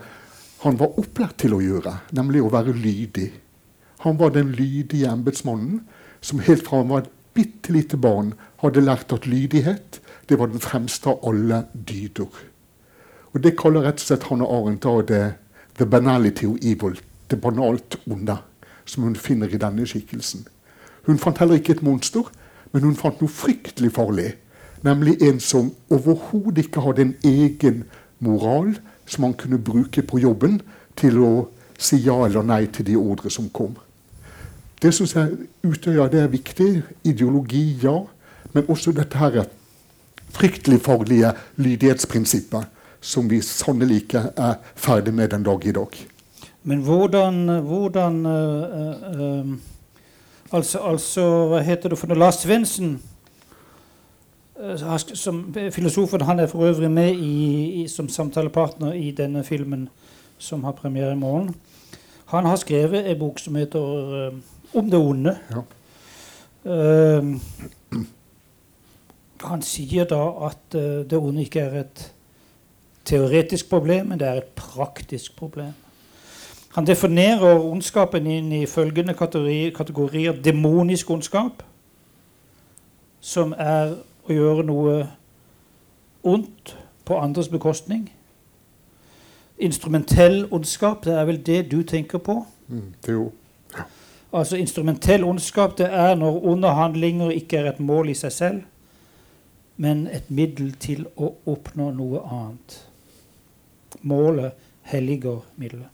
han 0.60 0.76
var 0.76 0.98
opplært 1.00 1.38
til 1.40 1.54
å 1.56 1.62
gjøre, 1.64 1.94
nemlig 2.12 2.42
å 2.44 2.52
være 2.52 2.74
lydig. 2.76 3.30
Han 4.04 4.18
var 4.20 4.34
den 4.34 4.52
lydige 4.56 5.08
embetsmannen 5.08 5.80
som 6.20 6.42
helt 6.44 6.66
fra 6.66 6.82
han 6.82 6.90
var 6.92 7.04
et 7.04 7.12
bitte 7.36 7.72
lite 7.72 7.96
barn 8.00 8.34
hadde 8.60 8.82
lært 8.84 9.12
at 9.16 9.28
lydighet 9.28 10.00
det 10.28 10.38
var 10.38 10.50
den 10.52 10.60
fremste 10.60 11.12
av 11.12 11.24
alle 11.26 11.64
dyder. 11.72 12.28
Og 13.32 13.42
Det 13.42 13.56
kaller 13.56 13.86
rett 13.86 14.02
og 14.02 14.06
slett 14.06 14.26
Hanne 14.28 14.46
Arendt 14.46 14.82
da 14.82 15.02
det 15.02 15.34
'the 15.78 15.86
banality 15.86 16.46
of 16.46 16.58
evil', 16.62 17.00
det 17.30 17.40
banalt 17.40 17.96
onde, 18.10 18.36
som 18.84 19.02
hun 19.02 19.16
finner 19.16 19.48
i 19.48 19.56
denne 19.56 19.86
skikkelsen. 19.86 20.46
Hun 21.06 21.18
fant 21.18 21.38
heller 21.38 21.54
ikke 21.54 21.72
et 21.72 21.82
monster, 21.82 22.22
men 22.72 22.82
hun 22.82 22.96
fant 22.96 23.20
noe 23.20 23.28
fryktelig 23.28 23.92
farlig 23.92 24.34
Nemlig 24.82 25.18
en 25.22 25.40
som 25.40 25.72
overhodet 25.90 26.64
ikke 26.64 26.80
hadde 26.80 27.02
en 27.02 27.14
egen 27.24 27.84
moral 28.18 28.74
som 29.06 29.24
han 29.24 29.34
kunne 29.34 29.58
bruke 29.58 30.02
på 30.02 30.20
jobben 30.22 30.60
til 30.96 31.18
å 31.20 31.32
si 31.80 31.98
ja 32.04 32.16
eller 32.26 32.44
nei 32.46 32.66
til 32.72 32.86
de 32.86 32.96
ordre 32.96 33.30
som 33.32 33.48
kom. 33.52 33.74
Det 34.80 34.92
syns 34.96 35.14
jeg 35.16 35.48
Utøya 35.64 36.08
det 36.08 36.22
er 36.22 36.32
viktig. 36.32 36.82
Ideologi, 37.04 37.76
ja. 37.82 37.98
Men 38.52 38.68
også 38.68 38.92
dette 38.96 39.18
her 39.20 39.42
fryktelig 40.32 40.80
farlige 40.80 41.34
lydighetsprinsippet 41.56 42.64
som 43.00 43.28
vi 43.30 43.40
sannelig 43.44 44.04
ikke 44.04 44.24
er 44.36 44.56
ferdig 44.76 45.14
med 45.14 45.30
den 45.32 45.44
dag 45.44 45.66
i 45.66 45.72
dag. 45.72 46.00
Men 46.62 46.82
hvordan, 46.84 47.60
hvordan 47.64 48.26
øh, 48.26 48.62
øh, 49.20 49.46
altså, 50.52 50.78
altså, 50.78 51.46
hva 51.48 51.62
heter 51.64 51.88
det 51.88 51.98
for 51.98 52.10
noe? 52.10 52.18
Lars 52.20 52.42
Svendsen, 52.44 52.98
som 55.14 55.54
filosofen, 55.72 56.20
han 56.20 56.38
er 56.38 56.46
for 56.46 56.66
øvrig 56.66 56.90
med 56.90 57.12
i, 57.12 57.82
i, 57.82 57.88
som 57.88 58.08
samtalepartner 58.08 58.92
i 58.92 59.10
denne 59.10 59.44
filmen 59.44 59.88
som 60.38 60.64
har 60.64 60.72
premiere 60.72 61.12
i 61.12 61.16
morgen. 61.16 61.54
Han 62.26 62.44
har 62.44 62.56
skrevet 62.56 63.10
en 63.10 63.18
bok 63.18 63.38
som 63.38 63.54
heter 63.56 63.80
'Om 64.74 64.90
det 64.90 64.98
onde'. 64.98 65.36
Ja. 65.50 65.60
han 69.44 69.62
sier 69.62 70.04
da 70.04 70.46
at 70.46 70.72
det 71.10 71.18
onde 71.18 71.42
ikke 71.42 71.60
er 71.60 71.80
et 71.80 72.12
teoretisk 73.04 73.70
problem, 73.70 74.06
men 74.06 74.18
det 74.18 74.28
er 74.28 74.32
et 74.32 74.52
praktisk 74.56 75.36
problem. 75.36 75.72
Han 76.74 76.86
definerer 76.86 77.58
ondskapen 77.58 78.26
inn 78.26 78.52
i 78.52 78.66
følgende 78.66 79.14
kategorier, 79.14 79.72
kategorier 79.74 80.32
demonisk 80.32 81.10
ondskap, 81.10 81.62
som 83.20 83.54
er 83.58 83.96
å 84.28 84.32
gjøre 84.32 84.64
noe 84.68 84.96
ondt 86.22 86.76
på 87.04 87.18
andres 87.18 87.48
bekostning. 87.48 88.08
Instrumentell 89.60 90.46
ondskap, 90.50 91.04
det 91.04 91.14
er 91.14 91.24
vel 91.28 91.40
det 91.46 91.62
du 91.70 91.82
tenker 91.82 92.18
på? 92.18 92.40
Mm, 92.68 92.94
det 93.06 93.12
jo. 93.12 93.30
Ja. 93.76 93.84
Altså 94.32 94.56
Instrumentell 94.56 95.24
ondskap 95.24 95.78
det 95.78 95.88
er 95.90 96.14
når 96.14 96.44
onde 96.46 96.68
handlinger 96.68 97.30
ikke 97.34 97.58
er 97.58 97.72
et 97.72 97.80
mål 97.80 98.12
i 98.12 98.14
seg 98.14 98.32
selv, 98.32 98.60
men 99.76 100.06
et 100.06 100.30
middel 100.30 100.72
til 100.78 101.06
å 101.16 101.32
oppnå 101.50 101.90
noe 101.96 102.20
annet. 102.24 102.76
Målet 104.02 104.52
helliger 104.92 105.40
middelet. 105.56 105.88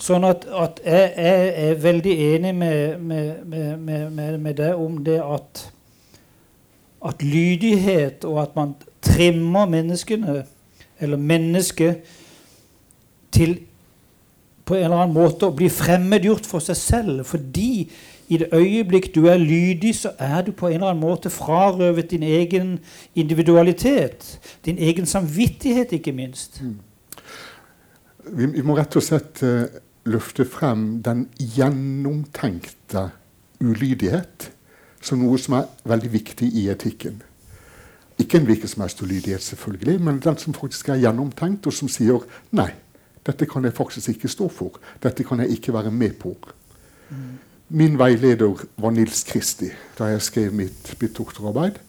Sånn 0.00 0.24
at, 0.28 0.44
at 0.44 0.80
jeg, 0.84 1.12
jeg, 1.16 1.52
er 1.64 1.78
veldig 1.80 2.14
enig 2.34 2.52
med, 2.54 3.00
med, 3.00 3.78
med, 3.80 4.40
med 4.40 4.58
deg 4.58 4.80
om 4.80 4.98
det 5.06 5.20
at, 5.22 5.64
at 7.04 7.22
lydighet 7.22 8.24
og 8.24 8.42
at 8.42 8.56
man 8.56 8.74
trimmer 9.04 9.68
menneskene, 9.68 10.44
eller 11.00 11.16
mennesket, 11.16 12.02
til 13.34 13.58
på 14.64 14.74
en 14.78 14.86
eller 14.86 15.02
annen 15.02 15.16
måte 15.16 15.48
å 15.48 15.54
bli 15.56 15.68
fremmedgjort 15.68 16.46
for 16.48 16.64
seg 16.64 16.78
selv. 16.78 17.24
Fordi 17.28 17.90
i 18.32 18.38
det 18.40 18.48
øyeblikk 18.56 19.10
du 19.14 19.26
er 19.28 19.36
lydig, 19.36 19.92
så 19.98 20.14
er 20.18 20.46
du 20.46 20.52
på 20.56 20.70
en 20.70 20.78
eller 20.78 20.94
annen 20.94 21.04
måte 21.04 21.32
frarøvet 21.32 22.10
din 22.14 22.24
egen 22.24 22.78
individualitet. 23.14 24.38
Din 24.64 24.78
egen 24.78 25.06
samvittighet, 25.06 25.92
ikke 25.92 26.14
minst. 26.16 26.62
Mm. 26.62 26.78
Vi, 28.24 28.46
vi, 28.46 28.64
må 28.64 28.78
rett 28.78 28.96
og 28.96 29.04
slett 29.04 29.42
uh, 29.44 29.66
løfte 30.08 30.46
frem 30.48 31.02
den 31.04 31.26
gjennomtenkte 31.36 33.10
ulydighet 33.60 34.48
som 35.04 35.20
noe 35.20 35.38
som 35.40 35.58
er 35.58 35.70
veldig 35.84 36.10
viktig 36.12 36.48
i 36.56 36.68
etikken. 36.72 37.20
Ikke 38.18 38.38
en 38.38 38.46
hvilken 38.48 38.70
som 38.70 38.84
helst 38.84 39.02
ulydighet, 39.02 39.42
selvfølgelig, 39.42 40.00
men 40.00 40.20
den 40.22 40.38
som 40.38 40.54
faktisk 40.54 40.88
er 40.88 41.02
gjennomtenkt, 41.02 41.66
og 41.66 41.74
som 41.74 41.90
sier 41.90 42.22
nei, 42.54 42.70
dette 43.26 43.48
kan 43.50 43.64
jeg 43.64 43.74
faktisk 43.74 44.14
ikke 44.14 44.30
stå 44.30 44.48
for. 44.52 44.78
Dette 45.02 45.24
kan 45.26 45.40
jeg 45.42 45.56
ikke 45.56 45.74
være 45.74 45.90
med 45.90 46.16
på. 46.20 46.36
Mm. 47.10 47.34
Min 47.68 47.98
veileder 47.98 48.64
var 48.76 48.92
Nils 48.92 49.24
Kristi 49.24 49.70
da 49.98 50.10
jeg 50.12 50.22
skrev 50.22 50.52
mitt, 50.52 50.94
mitt 51.00 51.16
doktorarbeid. 51.16 51.80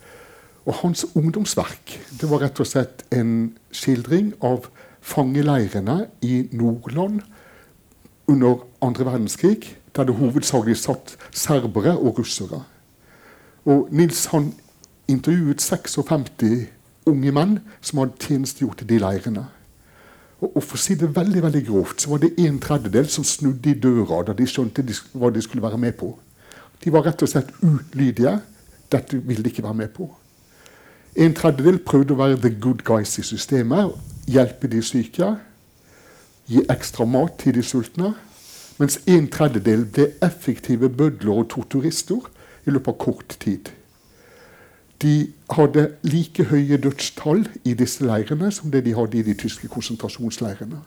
Og 0.66 0.74
hans 0.82 1.06
ungdomsverk 1.14 2.00
det 2.20 2.30
var 2.32 2.42
rett 2.42 2.60
og 2.64 2.70
slett 2.70 3.04
en 3.14 3.54
skildring 3.76 4.32
av 4.42 4.70
fangeleirene 5.06 6.08
i 6.26 6.48
Nordland 6.56 7.20
under 8.32 8.64
andre 8.82 9.06
verdenskrig, 9.06 9.76
der 9.96 10.08
det 10.08 10.16
hovedsakelig 10.18 10.80
satt 10.82 11.18
serbere 11.32 11.94
og 12.00 12.20
russere. 12.20 12.64
Og 13.66 13.88
Nils 13.92 14.26
han 14.34 14.52
intervjuet 15.08 15.62
56 15.62 16.68
unge 17.10 17.32
menn 17.34 17.60
som 17.82 18.02
hadde 18.02 18.20
tjenestegjort 18.22 18.82
i 18.82 18.90
de 18.90 19.00
leirene. 19.02 19.46
Og, 20.42 20.62
For 20.62 20.78
å 20.78 20.82
si 20.82 20.98
det 21.00 21.16
veldig 21.16 21.42
veldig 21.46 21.64
grovt, 21.68 22.02
så 22.02 22.12
var 22.12 22.22
det 22.22 22.36
en 22.42 22.60
tredjedel 22.62 23.08
som 23.10 23.26
snudde 23.26 23.72
i 23.72 23.80
døra 23.80 24.22
da 24.28 24.36
de 24.38 24.46
skjønte 24.50 24.84
de, 24.86 24.94
hva 25.14 25.32
de 25.34 25.42
skulle 25.42 25.64
være 25.64 25.80
med 25.82 25.96
på. 25.98 26.12
De 26.84 26.94
var 26.94 27.06
rett 27.08 27.24
og 27.24 27.32
slett 27.32 27.50
ulydige. 27.64 28.38
Dette 28.92 29.18
ville 29.18 29.44
de 29.44 29.50
ikke 29.50 29.66
være 29.66 29.82
med 29.82 29.94
på. 29.96 30.10
En 31.16 31.34
tredjedel 31.34 31.80
prøvde 31.80 32.14
å 32.14 32.20
være 32.20 32.42
the 32.44 32.52
good 32.52 32.84
guys 32.86 33.16
i 33.18 33.24
systemet, 33.24 33.94
hjelpe 34.28 34.68
de 34.70 34.82
syke 34.84 35.36
gi 36.50 36.62
ekstra 36.70 37.06
mat 37.10 37.40
til 37.42 37.56
de 37.58 37.64
sultne, 37.66 38.14
mens 38.78 39.00
en 39.10 39.28
tredjedel 39.32 39.86
ble 39.90 40.10
effektive 40.26 40.90
bødler 40.92 41.42
og 41.42 41.48
torturister 41.54 42.28
i 42.66 42.74
løpet 42.74 42.94
av 42.94 42.98
kort 43.02 43.38
tid. 43.40 43.72
De 45.02 45.32
hadde 45.52 45.90
like 46.08 46.48
høye 46.50 46.78
dødstall 46.82 47.46
i 47.68 47.74
disse 47.78 48.06
leirene 48.06 48.52
som 48.52 48.72
det 48.72 48.86
de 48.86 48.96
hadde 48.96 49.20
i 49.20 49.26
de 49.28 49.36
tyske 49.38 49.68
konsentrasjonsleirene. 49.68 50.80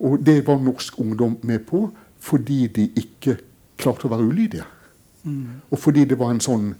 Og 0.00 0.20
det 0.26 0.46
var 0.46 0.60
norsk 0.60 1.00
ungdom 1.00 1.38
med 1.42 1.66
på 1.68 1.88
fordi 2.20 2.66
de 2.66 2.90
ikke 3.00 3.38
klarte 3.80 4.06
å 4.06 4.12
være 4.12 4.28
ulydige. 4.28 4.66
Mm. 5.24 5.60
Og 5.70 5.78
fordi 5.78 6.04
det 6.04 6.18
var 6.20 6.34
en 6.34 6.42
sånn 6.44 6.74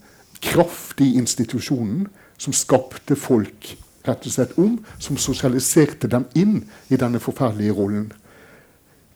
kraft 0.45 1.01
i 1.01 1.15
institusjonen 1.21 2.07
som 2.41 2.57
skapte 2.57 3.17
folk 3.17 3.75
rett 4.07 4.27
og 4.27 4.33
slett 4.33 4.53
om, 4.61 4.79
som 4.99 5.19
sosialiserte 5.21 6.09
dem 6.09 6.27
inn 6.37 6.63
i 6.89 6.99
denne 7.01 7.21
forferdelige 7.21 7.77
rollen. 7.77 8.11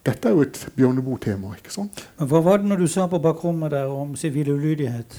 Dette 0.04 0.28
er 0.28 0.36
jo 0.36 0.44
et 0.44 0.58
Bjørneboe-tema. 0.76 1.54
ikke 1.56 1.72
sant? 1.72 2.04
Men 2.18 2.28
Hva 2.28 2.42
var 2.44 2.60
det 2.60 2.68
når 2.68 2.82
du 2.84 2.86
sa 2.92 3.06
på 3.08 3.20
bakrommet 3.24 3.72
der 3.72 3.88
om 3.88 4.12
sivil 4.20 4.50
ulydighet? 4.52 5.16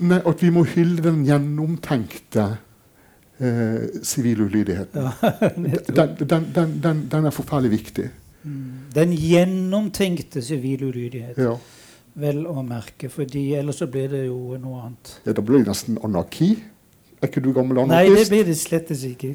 Nei, 0.00 0.20
At 0.26 0.42
vi 0.42 0.50
må 0.50 0.64
hylle 0.64 1.02
den 1.04 1.24
gjennomtenkte 1.28 2.46
sivil 4.02 4.40
eh, 4.40 4.46
ulydigheten. 4.46 5.02
Ja, 5.02 5.12
den, 5.98 6.16
den, 6.54 6.80
den, 6.82 7.06
den, 7.10 7.24
er 7.24 7.30
forferdelig 7.34 7.70
viktig. 7.70 8.08
Mm. 8.42 8.88
Den 8.94 9.12
gjennomtenkte 9.12 10.42
sivil 10.42 10.88
ulydighet. 10.88 11.38
Ja. 11.38 11.56
Vel 12.22 12.42
å 12.46 12.62
merke, 12.64 13.08
fordi 13.12 13.54
ellers 13.56 13.80
så 13.80 13.88
blir 13.88 14.08
det 14.12 14.26
jo 14.26 14.56
noe 14.60 14.86
annet. 14.86 15.14
Ja, 15.26 15.32
Da 15.36 15.44
blir 15.44 15.62
det 15.62 15.72
nesten 15.72 16.00
anarki. 16.04 16.54
Er 17.22 17.30
ikke 17.30 17.40
du 17.40 17.52
gammel 17.54 17.78
anarkist? 17.78 18.10
Nei, 18.10 18.18
det 18.18 18.28
blir 18.30 18.44
det 18.44 18.56
slett 18.58 18.88
ikke. 18.90 19.34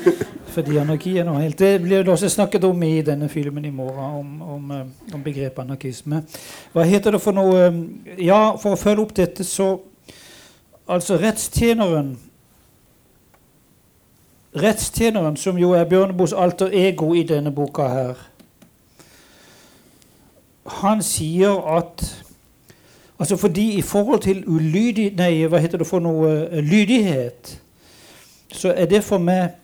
Fordi 0.54 0.78
anarki 0.80 1.12
er 1.20 1.26
noe 1.28 1.38
helt 1.38 1.58
Det 1.58 1.76
blir 1.82 2.02
det 2.02 2.10
også 2.10 2.28
snakket 2.28 2.64
om 2.66 2.82
i 2.82 3.02
denne 3.06 3.28
filmen 3.28 3.64
i 3.64 3.70
morgen, 3.70 3.98
om, 4.18 4.42
om, 4.42 4.70
eh, 4.74 5.14
om 5.14 5.22
begrepet 5.22 5.62
anarkisme. 5.62 6.24
Hva 6.72 6.86
heter 6.88 7.14
det 7.14 7.20
for 7.22 7.36
noe 7.36 7.68
Ja, 8.18 8.56
for 8.58 8.74
å 8.74 8.80
følge 8.80 9.06
opp 9.06 9.14
dette, 9.14 9.46
så 9.46 9.76
Altså, 10.88 11.18
rettstjeneren 11.20 12.16
Rettstjeneren, 14.56 15.36
som 15.36 15.58
jo 15.60 15.74
er 15.76 15.84
Bjørneboes 15.84 16.32
alter 16.32 16.72
ego 16.72 17.12
i 17.14 17.22
denne 17.22 17.52
boka 17.54 17.84
her, 17.92 18.22
han 20.80 21.02
sier 21.04 21.60
at 21.76 22.02
Altså 23.18 23.36
fordi 23.36 23.72
i 23.72 23.82
forhold 23.82 24.20
til 24.20 24.44
ulydig, 24.46 25.12
nei, 25.16 25.46
hva 25.46 25.58
heter 25.58 25.78
det 25.78 25.86
for 25.86 26.02
noe 26.02 26.28
uh, 26.46 26.60
lydighet, 26.62 27.56
så 28.52 28.72
er 28.76 28.86
det 28.86 29.02
for 29.04 29.18
meg 29.18 29.56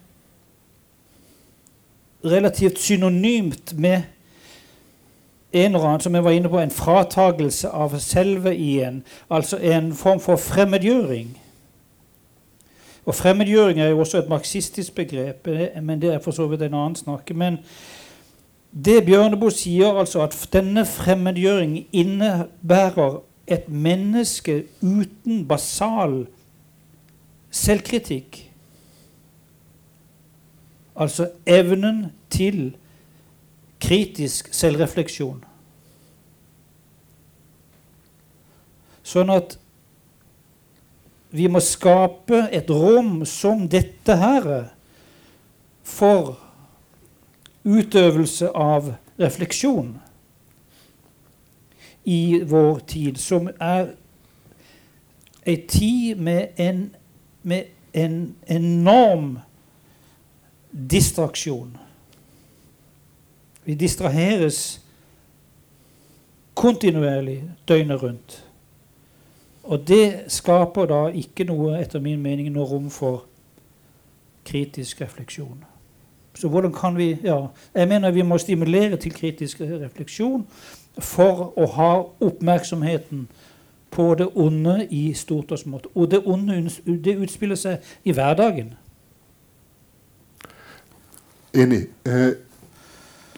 relativt 2.25 2.79
synonymt 2.79 3.77
med 3.79 4.03
en 5.53 5.75
eller 5.75 5.87
annen, 5.87 6.01
som 6.01 6.15
jeg 6.15 6.25
var 6.25 6.31
inne 6.35 6.49
på, 6.51 6.59
en 6.59 6.71
fratagelse 6.71 7.69
av 7.69 7.95
selve 8.03 8.57
i 8.57 8.81
en. 8.83 9.05
Altså 9.31 9.59
en 9.63 9.93
form 9.95 10.21
for 10.21 10.37
fremmedgjøring. 10.37 11.37
Og 13.07 13.15
fremmedgjøring 13.15 13.81
er 13.81 13.93
jo 13.93 14.01
også 14.01 14.19
et 14.19 14.29
marxistisk 14.29 14.95
begrep, 14.95 15.47
eh, 15.47 15.83
men 15.83 16.03
det 16.03 16.15
er 16.15 16.19
for 16.19 16.31
så 16.31 16.47
vidt 16.47 16.63
en 16.63 16.75
annen 16.75 16.97
snakk. 16.97 17.31
Men 17.35 17.59
det 18.85 19.05
Bjørneboe 19.07 19.51
sier, 19.51 19.93
altså 19.93 20.25
at 20.25 20.49
denne 20.53 20.87
fremmedgjøring 20.87 21.87
innebærer 21.93 23.21
et 23.47 23.69
menneske 23.69 24.65
uten 24.83 25.45
basal 25.49 26.25
selvkritikk. 27.55 28.41
Altså 30.97 31.29
evnen 31.47 32.07
til 32.31 32.77
kritisk 33.83 34.49
selvrefleksjon. 34.55 35.43
Sånn 39.05 39.33
at 39.35 39.59
vi 41.35 41.49
må 41.51 41.61
skape 41.61 42.47
et 42.55 42.71
rom 42.71 43.25
som 43.29 43.67
dette 43.69 44.17
her 44.17 44.47
for 45.85 46.37
utøvelse 47.67 48.49
av 48.55 48.95
refleksjon. 49.21 49.97
I 52.05 52.43
vår 52.47 52.79
tid, 52.87 53.17
som 53.17 53.49
er 53.61 53.95
ei 55.47 55.57
tid 55.69 56.17
med 56.17 56.47
en, 56.57 56.95
med 57.43 57.65
en 57.93 58.35
enorm 58.47 59.39
distraksjon. 60.91 61.77
Vi 63.65 63.75
distraheres 63.75 64.81
kontinuerlig 66.55 67.43
døgnet 67.69 68.03
rundt. 68.03 68.45
Og 69.63 69.89
det 69.89 70.25
skaper 70.29 70.87
da 70.87 71.07
ikke 71.09 71.47
noe, 71.49 71.79
etter 71.81 72.03
min 72.05 72.21
mening, 72.21 72.51
noe 72.53 72.69
rom 72.69 72.91
for 72.93 73.25
kritisk 74.45 75.01
refleksjon. 75.01 75.65
Så 76.35 76.49
hvordan 76.49 76.73
kan 76.75 76.97
vi 76.97 77.17
ja, 77.23 77.47
Jeg 77.75 77.89
mener 77.89 78.11
vi 78.11 78.23
må 78.23 78.39
stimulere 78.39 78.97
til 78.97 79.13
kritisk 79.13 79.61
refleksjon 79.61 80.47
for 80.99 81.53
å 81.59 81.67
ha 81.75 81.91
oppmerksomheten 82.23 83.27
på 83.95 84.15
det 84.19 84.29
onde 84.35 84.87
i 84.91 85.13
stort 85.15 85.53
og 85.55 85.59
smått. 85.59 85.87
Og 85.95 86.11
det 86.11 86.23
onde 86.27 86.59
det 86.85 87.17
utspiller 87.23 87.59
seg 87.59 87.83
i 88.05 88.15
hverdagen. 88.15 88.75
Enig. 91.55 91.87
Eh, 92.07 92.33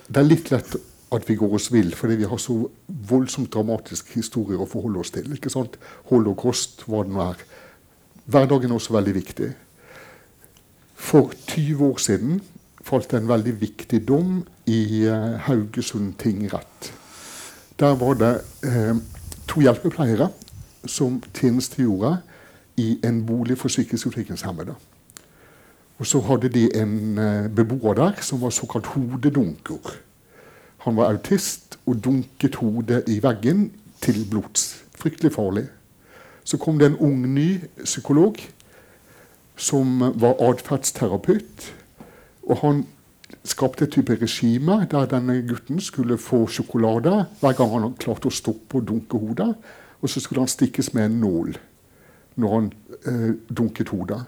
det 0.07 0.23
er 0.23 0.29
litt 0.29 0.51
lett 0.51 0.77
at 1.13 1.29
vi 1.29 1.37
går 1.39 1.55
oss 1.59 1.69
vill 1.73 1.93
fordi 1.95 2.17
vi 2.23 2.29
har 2.29 2.41
så 2.41 2.57
voldsomt 2.87 3.53
dramatiske 3.53 4.17
historier 4.17 4.63
å 4.63 4.69
forholde 4.71 5.03
oss 5.03 5.13
til. 5.15 5.29
ikke 5.33 5.53
sant? 5.53 5.77
Holocaust, 6.11 6.87
hva 6.89 7.05
det 7.05 7.13
nå 7.13 7.23
er. 7.27 7.47
Hverdagen 8.27 8.73
er 8.73 8.81
også 8.81 8.97
veldig 8.97 9.15
viktig. 9.15 9.51
For 10.97 11.33
20 11.47 11.85
år 11.87 11.99
siden 12.03 12.41
falt 12.87 13.11
det 13.11 13.21
en 13.21 13.29
veldig 13.29 13.55
viktig 13.61 14.01
dom 14.09 14.41
i 14.67 15.07
uh, 15.07 15.37
Haugesund 15.47 16.15
tingrett. 16.23 16.93
Der 17.78 17.95
var 17.95 18.14
det 18.14 18.40
eh, 18.64 18.97
to 19.49 19.61
hjelpepleiere 19.61 20.30
som 20.87 21.23
tjenestegjorde 21.35 22.16
i 22.76 22.99
en 23.04 23.26
bolig 23.26 23.59
for 23.59 23.68
psykisk 23.68 24.06
utviklingshemmede. 24.06 24.75
Og 25.99 26.06
så 26.06 26.21
hadde 26.21 26.49
de 26.49 26.68
en 26.80 27.18
eh, 27.18 27.49
beboer 27.49 27.95
der 27.95 28.21
som 28.21 28.40
var 28.42 28.50
såkalt 28.50 28.87
hodedunker. 28.87 29.97
Han 30.78 30.97
var 30.97 31.12
autist 31.12 31.78
og 31.87 32.04
dunket 32.04 32.54
hodet 32.54 33.04
i 33.09 33.23
veggen 33.23 33.73
til 34.00 34.26
blods. 34.30 34.85
Fryktelig 34.97 35.33
farlig. 35.33 35.66
Så 36.45 36.56
kom 36.56 36.78
det 36.78 36.87
en 36.87 36.97
ung, 36.97 37.26
ny 37.35 37.61
psykolog 37.85 38.37
som 39.56 40.00
var 40.14 40.37
atferdsterapeut 40.40 41.73
og 42.47 42.59
han 42.62 42.85
skapte 43.47 43.85
et 43.85 43.92
type 43.95 44.14
regime 44.21 44.87
der 44.90 45.09
denne 45.11 45.40
gutten 45.49 45.80
skulle 45.80 46.18
få 46.18 46.47
sjokolade 46.47 47.26
hver 47.40 47.56
gang 47.59 47.73
han 47.75 47.95
klarte 47.99 48.30
å 48.30 48.35
stoppe 48.35 48.80
og 48.80 48.87
dunke 48.88 49.18
hodet. 49.18 49.52
Og 50.02 50.11
så 50.11 50.21
skulle 50.21 50.45
han 50.45 50.50
stikkes 50.50 50.92
med 50.95 51.11
en 51.11 51.21
nål 51.21 51.56
når 52.37 52.54
han 52.54 52.73
eh, 53.09 53.30
dunket 53.49 53.88
hodet. 53.88 54.21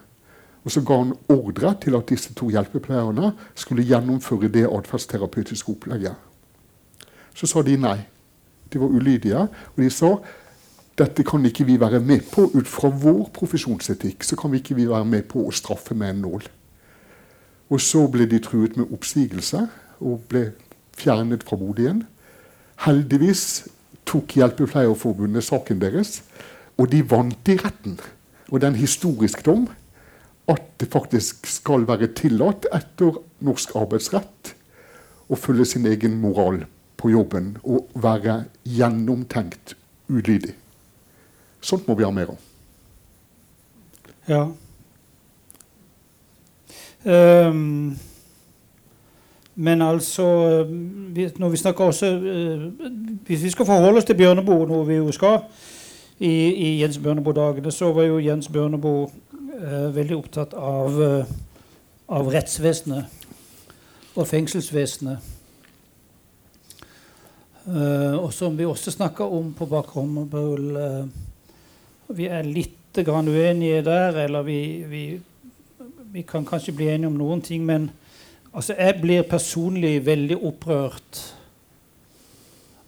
Og 0.65 0.73
så 0.73 0.83
ga 0.85 0.97
han 1.03 1.15
ordre 1.33 1.75
til 1.81 1.97
at 1.97 2.09
disse 2.09 2.35
to 2.37 2.49
hjelpepleierne 2.53 3.33
skulle 3.55 3.87
gjennomføre 3.87 4.51
det 4.53 4.67
atferdsterapeutiske 4.67 5.73
opplegget. 5.73 6.17
Så 7.35 7.47
sa 7.47 7.63
de 7.63 7.77
nei. 7.79 7.99
De 8.73 8.81
var 8.81 8.93
ulydige. 8.93 9.47
Og 9.77 9.83
de 9.83 9.91
sa 9.93 10.17
dette 10.99 11.23
kan 11.23 11.45
ikke 11.47 11.65
vi 11.69 11.79
være 11.81 12.01
med 12.01 12.27
på. 12.33 12.49
Ut 12.55 12.69
fra 12.69 12.91
vår 12.91 13.29
profesjonsetikk 13.35 14.25
så 14.27 14.37
kan 14.37 14.53
vi 14.53 14.59
ikke 14.63 14.77
være 14.81 15.05
med 15.07 15.29
på 15.31 15.47
å 15.47 15.55
straffe 15.55 15.95
med 15.95 16.17
en 16.17 16.25
nål. 16.27 16.49
Og 17.69 17.81
så 17.85 18.07
ble 18.09 18.27
de 18.31 18.41
truet 18.41 18.77
med 18.79 18.93
oppsigelse 18.95 19.67
og 20.01 20.23
ble 20.31 20.53
fjernet 20.99 21.45
fra 21.47 21.59
Bodøen. 21.61 22.05
Heldigvis 22.87 23.69
tok 24.09 24.39
Hjelpepleierforbundet 24.39 25.45
saken 25.45 25.83
deres, 25.83 26.23
og 26.79 26.89
de 26.93 27.03
vant 27.11 27.51
i 27.51 27.59
retten. 27.61 27.99
Og 28.49 28.61
det 28.61 28.69
er 28.69 28.73
en 28.73 28.81
historisk 28.81 29.45
dom 29.45 29.67
at 30.49 30.65
det 30.81 30.89
faktisk 30.93 31.47
skal 31.51 31.85
være 31.89 32.09
tillatt 32.17 32.69
etter 32.73 33.19
norsk 33.45 33.75
arbeidsrett 33.77 34.55
å 35.29 35.37
følge 35.37 35.67
sin 35.75 35.87
egen 35.91 36.17
moral 36.23 36.63
på 36.99 37.13
jobben 37.13 37.57
og 37.63 37.91
være 38.01 38.47
gjennomtenkt 38.65 39.77
ulydig. 40.09 40.55
Sånt 41.61 41.89
må 41.89 41.99
vi 41.99 42.07
ha 42.07 42.13
mer 42.15 42.33
av. 42.33 42.41
Ja. 44.29 44.43
Um, 47.05 47.99
men 49.55 49.83
altså 49.83 50.23
Når 51.39 51.49
vi 51.49 51.57
snakker 51.57 51.85
også 51.85 52.07
uh, 52.17 52.87
Hvis 53.27 53.43
vi 53.43 53.51
skal 53.51 53.67
forholde 53.67 53.97
oss 53.97 54.05
til 54.05 54.17
Bjørneboe, 54.19 54.67
noe 54.67 54.87
vi 54.87 54.97
jo 54.99 55.13
skal 55.15 55.45
i, 56.19 56.33
i 56.51 56.81
Jens 56.81 56.99
Bjørneboe-dagene, 56.99 57.71
så 57.71 57.93
var 57.95 58.09
jo 58.09 58.19
Jens 58.19 58.49
Bjørneboe 58.51 59.05
uh, 59.07 59.95
veldig 59.95 60.17
opptatt 60.17 60.57
av, 60.59 60.99
uh, 60.99 61.29
av 62.11 62.31
rettsvesenet 62.35 63.05
og 64.19 64.27
fengselsvesenet. 64.27 65.35
og 68.19 68.33
som 68.33 68.59
vi 68.59 68.65
også 68.65 68.91
snakka 68.91 69.25
om 69.25 69.53
på 69.55 69.67
bakrommet, 69.67 70.35
Vi 72.09 72.27
er 72.27 72.43
litt 72.43 72.99
grann 73.05 73.29
uenige 73.29 73.83
der, 73.85 74.17
eller 74.25 74.43
vi, 74.43 74.85
vi 74.89 75.21
vi 76.13 76.23
kan 76.23 76.47
kanskje 76.47 76.73
bli 76.73 76.89
enige 76.89 77.07
om 77.07 77.17
noen 77.19 77.43
ting, 77.43 77.65
men 77.67 77.91
altså, 78.53 78.75
jeg 78.79 78.99
blir 79.01 79.23
personlig 79.23 80.07
veldig 80.07 80.39
opprørt 80.43 81.21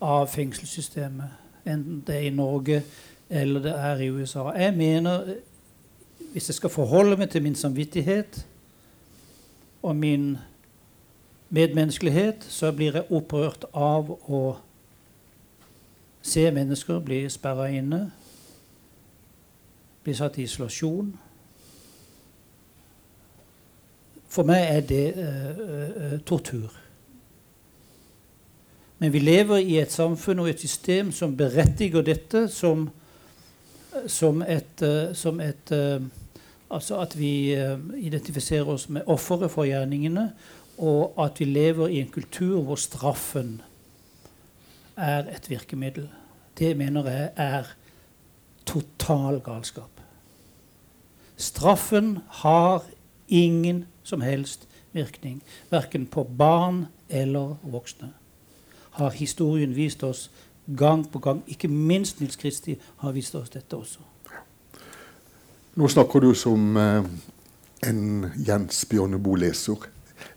av 0.01 0.29
fengselssystemet. 0.33 1.37
Enten 1.67 2.03
det 2.07 2.17
er 2.17 2.29
i 2.29 2.35
Norge 2.35 2.83
eller 3.31 3.61
det 3.63 3.75
er 3.77 4.01
i 4.01 4.11
USA. 4.11 4.51
Jeg 4.57 4.75
mener, 4.75 5.35
hvis 6.33 6.49
jeg 6.49 6.55
skal 6.55 6.71
forholde 6.71 7.17
meg 7.17 7.31
til 7.31 7.43
min 7.43 7.55
samvittighet 7.55 8.47
og 9.83 9.97
min 9.97 10.39
medmenneskelighet, 11.51 12.47
så 12.49 12.73
blir 12.73 12.95
jeg 12.95 13.11
opprørt 13.11 13.65
av 13.75 14.11
å 14.11 14.57
se 16.23 16.51
mennesker 16.51 17.01
bli 17.05 17.29
sperra 17.29 17.69
inne, 17.71 18.11
bli 20.03 20.15
satt 20.15 20.39
i 20.39 20.47
isolasjon 20.49 21.13
for 24.31 24.47
meg 24.47 24.69
er 24.71 24.85
det 24.87 25.07
uh, 25.19 25.59
uh, 25.59 26.15
tortur. 26.27 26.71
Men 29.01 29.13
vi 29.13 29.23
lever 29.23 29.65
i 29.65 29.79
et 29.81 29.93
samfunn 29.93 30.43
og 30.43 30.51
et 30.51 30.61
system 30.61 31.13
som 31.13 31.37
berettiger 31.37 32.05
dette 32.05 32.45
som, 32.53 32.85
som 34.07 34.43
et, 34.45 34.85
som 35.17 35.41
et 35.41 35.73
Altså 36.71 37.01
at 37.03 37.17
vi 37.19 37.51
identifiserer 37.99 38.69
oss 38.71 38.85
med 38.95 39.09
offeret 39.11 39.51
for 39.51 39.67
gjerningene, 39.67 40.29
og 40.79 41.17
at 41.19 41.41
vi 41.41 41.49
lever 41.49 41.89
i 41.89 41.99
en 41.99 42.13
kultur 42.13 42.61
hvor 42.63 42.79
straffen 42.79 43.57
er 44.97 45.27
et 45.35 45.51
virkemiddel. 45.51 46.07
Det 46.59 46.77
mener 46.77 47.09
jeg 47.09 47.31
er 47.37 47.73
total 48.67 49.41
galskap. 49.41 50.01
Straffen 51.37 52.19
har 52.43 52.85
ingen 53.31 53.85
som 54.03 54.21
helst 54.21 54.69
virkning. 54.93 55.41
Verken 55.71 56.07
på 56.07 56.25
barn 56.25 56.87
eller 57.09 57.57
voksne. 57.63 58.13
Har 58.91 59.11
historien 59.11 59.75
vist 59.75 60.03
oss 60.03 60.31
gang 60.77 61.05
på 61.13 61.19
gang. 61.19 61.43
Ikke 61.47 61.69
minst 61.69 62.21
Nils 62.21 62.37
Kristi 62.37 62.77
har 62.97 63.13
vist 63.13 63.35
oss 63.35 63.51
dette 63.51 63.77
også. 63.77 64.03
Nå 65.79 65.89
snakker 65.89 66.21
du 66.21 66.33
som 66.35 66.77
eh, 66.77 67.07
en 67.87 68.27
Jens 68.47 68.85
Bjørneboe-leser. 68.91 69.87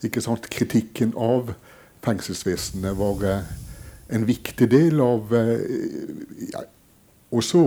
Ikke 0.05 0.21
sant? 0.21 0.45
Kritikken 0.49 1.15
av 1.17 1.55
fengselsvesenet 2.05 2.97
var 2.99 3.25
eh, 3.27 3.51
en 4.13 4.27
viktig 4.29 4.69
del 4.71 5.01
av 5.01 5.33
eh, 5.33 5.65
ja, 6.53 6.61
også 7.33 7.63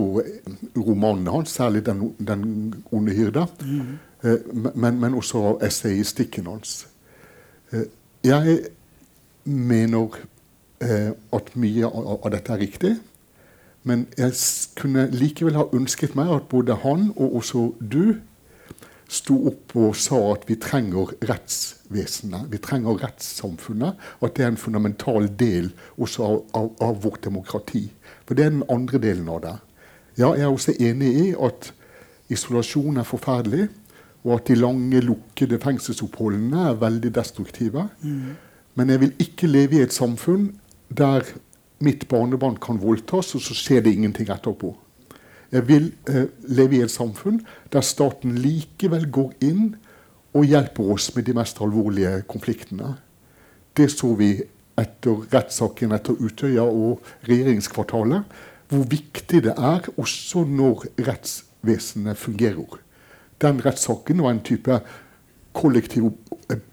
romanene 0.78 1.32
hans, 1.34 1.56
særlig 1.58 1.86
'Den, 1.86 2.14
den 2.18 2.84
onde 2.92 3.12
hyrde'. 3.12 3.48
Mm. 3.60 3.98
Eh, 4.26 4.54
men, 4.74 5.00
men 5.00 5.14
også 5.14 5.42
av 5.52 5.66
essayistikken 5.66 6.48
hans. 6.50 6.86
Eh, 7.72 7.86
jeg 8.26 8.58
mener 9.44 10.16
eh, 10.82 11.12
at 11.36 11.52
mye 11.54 11.86
av 11.86 12.30
dette 12.34 12.54
er 12.54 12.62
riktig. 12.64 12.94
Men 13.86 14.08
jeg 14.18 14.34
kunne 14.74 15.06
likevel 15.14 15.58
ha 15.60 15.68
ønsket 15.76 16.16
meg 16.18 16.32
at 16.34 16.48
både 16.50 16.80
han 16.82 17.12
og 17.14 17.36
også 17.38 17.68
du 17.78 18.16
sto 19.06 19.36
opp 19.46 19.76
og 19.78 19.92
sa 19.94 20.18
at 20.32 20.48
vi 20.48 20.56
trenger 20.58 21.12
rettsvesenet, 21.28 22.48
vi 22.50 22.58
trenger 22.58 22.98
rettssamfunnet. 23.04 23.94
At 24.18 24.34
det 24.34 24.42
er 24.42 24.50
en 24.50 24.58
fundamental 24.58 25.30
del 25.38 25.70
også 25.94 26.26
av, 26.26 26.40
av, 26.58 26.72
av, 26.82 26.98
vårt 27.04 27.22
demokrati. 27.28 27.86
For 28.26 28.34
det 28.34 28.48
er 28.48 28.56
den 28.56 28.66
andre 28.74 28.98
delen 28.98 29.30
av 29.30 29.42
det. 29.44 29.56
Ja, 30.18 30.32
jeg 30.34 30.48
er 30.48 30.50
også 30.50 30.74
enig 30.82 31.12
i 31.14 31.26
at 31.38 31.70
isolasjon 32.32 32.98
er 32.98 33.06
forferdelig 33.06 33.68
og 34.26 34.40
at 34.40 34.48
de 34.50 34.56
lange, 34.58 35.00
lukkede 35.06 35.60
fengselsoppholdene 35.62 36.68
er 36.72 36.80
veldig 36.80 37.12
destruktive. 37.14 37.86
Mm. 38.02 38.34
Men 38.74 38.90
jeg 38.90 39.00
vil 39.00 39.12
ikke 39.22 39.46
leve 39.46 39.78
i 39.78 39.84
et 39.86 39.94
samfunn 39.94 40.48
der 40.90 41.22
mitt 41.78 42.08
barnebarn 42.10 42.58
kan 42.62 42.80
voldtas, 42.82 43.34
og 43.36 43.44
så 43.44 43.54
skjer 43.54 43.84
det 43.84 43.94
ingenting 43.94 44.30
etterpå. 44.32 44.72
Jeg 45.52 45.68
vil 45.68 45.92
eh, 46.10 46.26
leve 46.50 46.78
i 46.78 46.82
et 46.82 46.90
samfunn 46.90 47.38
der 47.72 47.86
staten 47.86 48.34
likevel 48.42 49.06
går 49.14 49.36
inn 49.46 49.76
og 50.34 50.48
hjelper 50.48 50.90
oss 50.96 51.12
med 51.14 51.28
de 51.28 51.36
mest 51.36 51.60
alvorlige 51.62 52.24
konfliktene. 52.28 52.96
Det 53.76 53.88
så 53.92 54.10
vi 54.18 54.32
etter 54.76 55.22
rettssaken 55.32 55.94
etter 55.96 56.18
Utøya 56.18 56.66
og 56.66 57.04
regjeringskvartalet. 57.28 58.26
Hvor 58.68 58.88
viktig 58.90 59.44
det 59.46 59.54
er 59.54 59.86
også 59.96 60.42
når 60.50 60.88
rettsvesenet 61.06 62.18
fungerer. 62.18 62.80
Den 63.42 63.60
rettssaken 63.64 64.22
var 64.22 64.32
en 64.32 64.44
type 64.44 64.80
kollektiv 65.56 66.10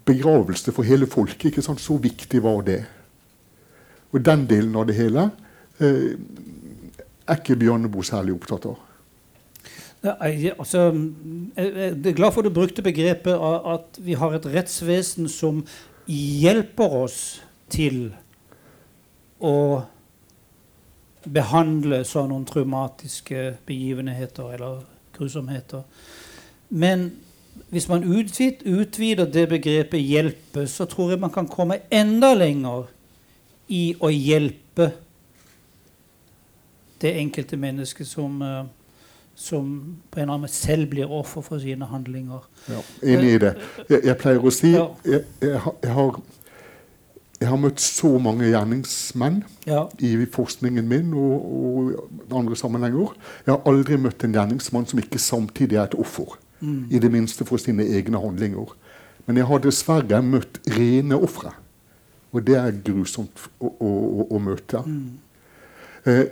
begravelse 0.04 0.72
for 0.72 0.86
hele 0.86 1.06
folket. 1.06 1.50
ikke 1.50 1.62
sant? 1.62 1.80
Så 1.80 1.96
viktig 1.96 2.42
var 2.42 2.62
det. 2.62 2.84
Og 4.12 4.24
den 4.24 4.46
delen 4.46 4.76
av 4.76 4.86
det 4.86 4.96
hele 4.96 5.30
eh, 5.80 6.14
er 7.26 7.40
ikke 7.40 7.58
Bjørneboe 7.58 8.04
særlig 8.06 8.36
opptatt 8.36 8.68
av. 8.70 8.82
Nei, 10.04 10.50
altså, 10.52 10.90
jeg 11.56 11.94
er 11.96 12.16
glad 12.16 12.34
for 12.34 12.44
du 12.44 12.52
brukte 12.52 12.84
begrepet 12.84 13.40
at 13.40 13.96
vi 14.04 14.16
har 14.20 14.36
et 14.36 14.46
rettsvesen 14.52 15.30
som 15.32 15.62
hjelper 16.06 16.96
oss 16.98 17.18
til 17.72 18.10
å 19.40 19.56
behandle 21.24 22.02
sånne 22.04 22.42
traumatiske 22.50 23.46
begivenheter 23.64 24.52
eller 24.58 24.84
grusomheter. 25.16 25.86
Men 26.68 27.10
hvis 27.70 27.88
man 27.88 28.04
utvider 28.04 29.24
det 29.24 29.48
begrepet 29.48 30.00
'hjelpe', 30.00 30.66
så 30.66 30.84
tror 30.84 31.10
jeg 31.10 31.20
man 31.20 31.30
kan 31.30 31.48
komme 31.48 31.78
enda 31.90 32.34
lenger 32.34 32.84
i 33.68 33.94
å 34.00 34.08
hjelpe 34.08 34.92
det 37.00 37.12
enkelte 37.20 37.56
mennesket 37.56 38.06
som, 38.06 38.42
uh, 38.42 38.64
som 39.34 39.96
på 40.10 40.20
en 40.20 40.22
eller 40.22 40.34
annen 40.34 40.46
måte 40.46 40.54
selv 40.54 40.88
blir 40.92 41.10
offer 41.10 41.44
for 41.44 41.58
sine 41.58 41.88
handlinger. 41.90 42.46
Ja, 42.68 42.80
Enig 43.02 43.34
i 43.34 43.38
det. 43.38 43.52
Jeg, 43.88 44.00
jeg 44.04 44.16
pleier 44.22 44.46
å 44.46 44.54
si 44.54 44.72
ja. 44.76 44.86
jeg, 45.04 45.24
jeg, 45.42 45.50
jeg, 45.82 45.92
har, 45.96 46.20
jeg, 47.40 47.48
har, 47.48 47.60
møtt 47.60 47.82
så 47.82 48.14
mange 48.22 48.48
gjerningsmenn 48.48 49.42
ja. 49.66 49.84
i 49.98 50.14
forskningen 50.32 50.88
min 50.88 51.12
og, 51.18 51.50
og 51.58 52.38
andre 52.38 52.56
sammenhenger. 52.56 53.18
Jeg 53.44 53.56
har 53.56 53.68
aldri 53.68 54.00
møtt 54.00 54.24
en 54.24 54.38
gjerningsmann 54.38 54.88
som 54.88 55.02
ikke 55.02 55.20
samtidig 55.20 55.80
er 55.80 55.90
et 55.90 55.98
offer. 55.98 56.38
I 56.90 56.98
det 56.98 57.10
minste 57.12 57.44
for 57.44 57.62
sine 57.62 57.84
egne 57.84 58.20
handlinger. 58.20 58.74
Men 59.26 59.36
jeg 59.40 59.48
har 59.48 59.62
dessverre 59.64 60.22
møtt 60.22 60.60
rene 60.76 61.16
ofre. 61.16 61.54
Og 62.34 62.42
det 62.46 62.56
er 62.58 62.80
grusomt 62.84 63.46
å, 63.60 63.70
å, 63.70 63.90
å 64.34 64.40
møte. 64.42 64.82
Mm. 64.86 65.18
Eh, 66.04 66.24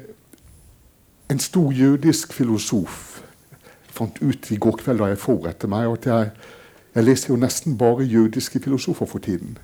en 1.33 1.41
stor 1.41 1.73
jødisk 1.73 2.33
filosof 2.37 3.23
fant 3.93 4.19
ut 4.23 4.51
i 4.51 4.59
går 4.61 4.79
kveld 4.81 5.03
da 5.03 5.11
jeg 5.13 5.21
forberedte 5.21 5.69
meg, 5.71 5.91
at 5.99 6.09
jeg, 6.09 6.31
jeg, 6.95 7.05
leser 7.07 7.33
jo 7.33 7.39
nesten 7.41 7.77
bare 7.81 8.07
jødiske 8.09 8.61
filosofer 8.65 9.09
for 9.09 9.23
tiden. 9.25 9.59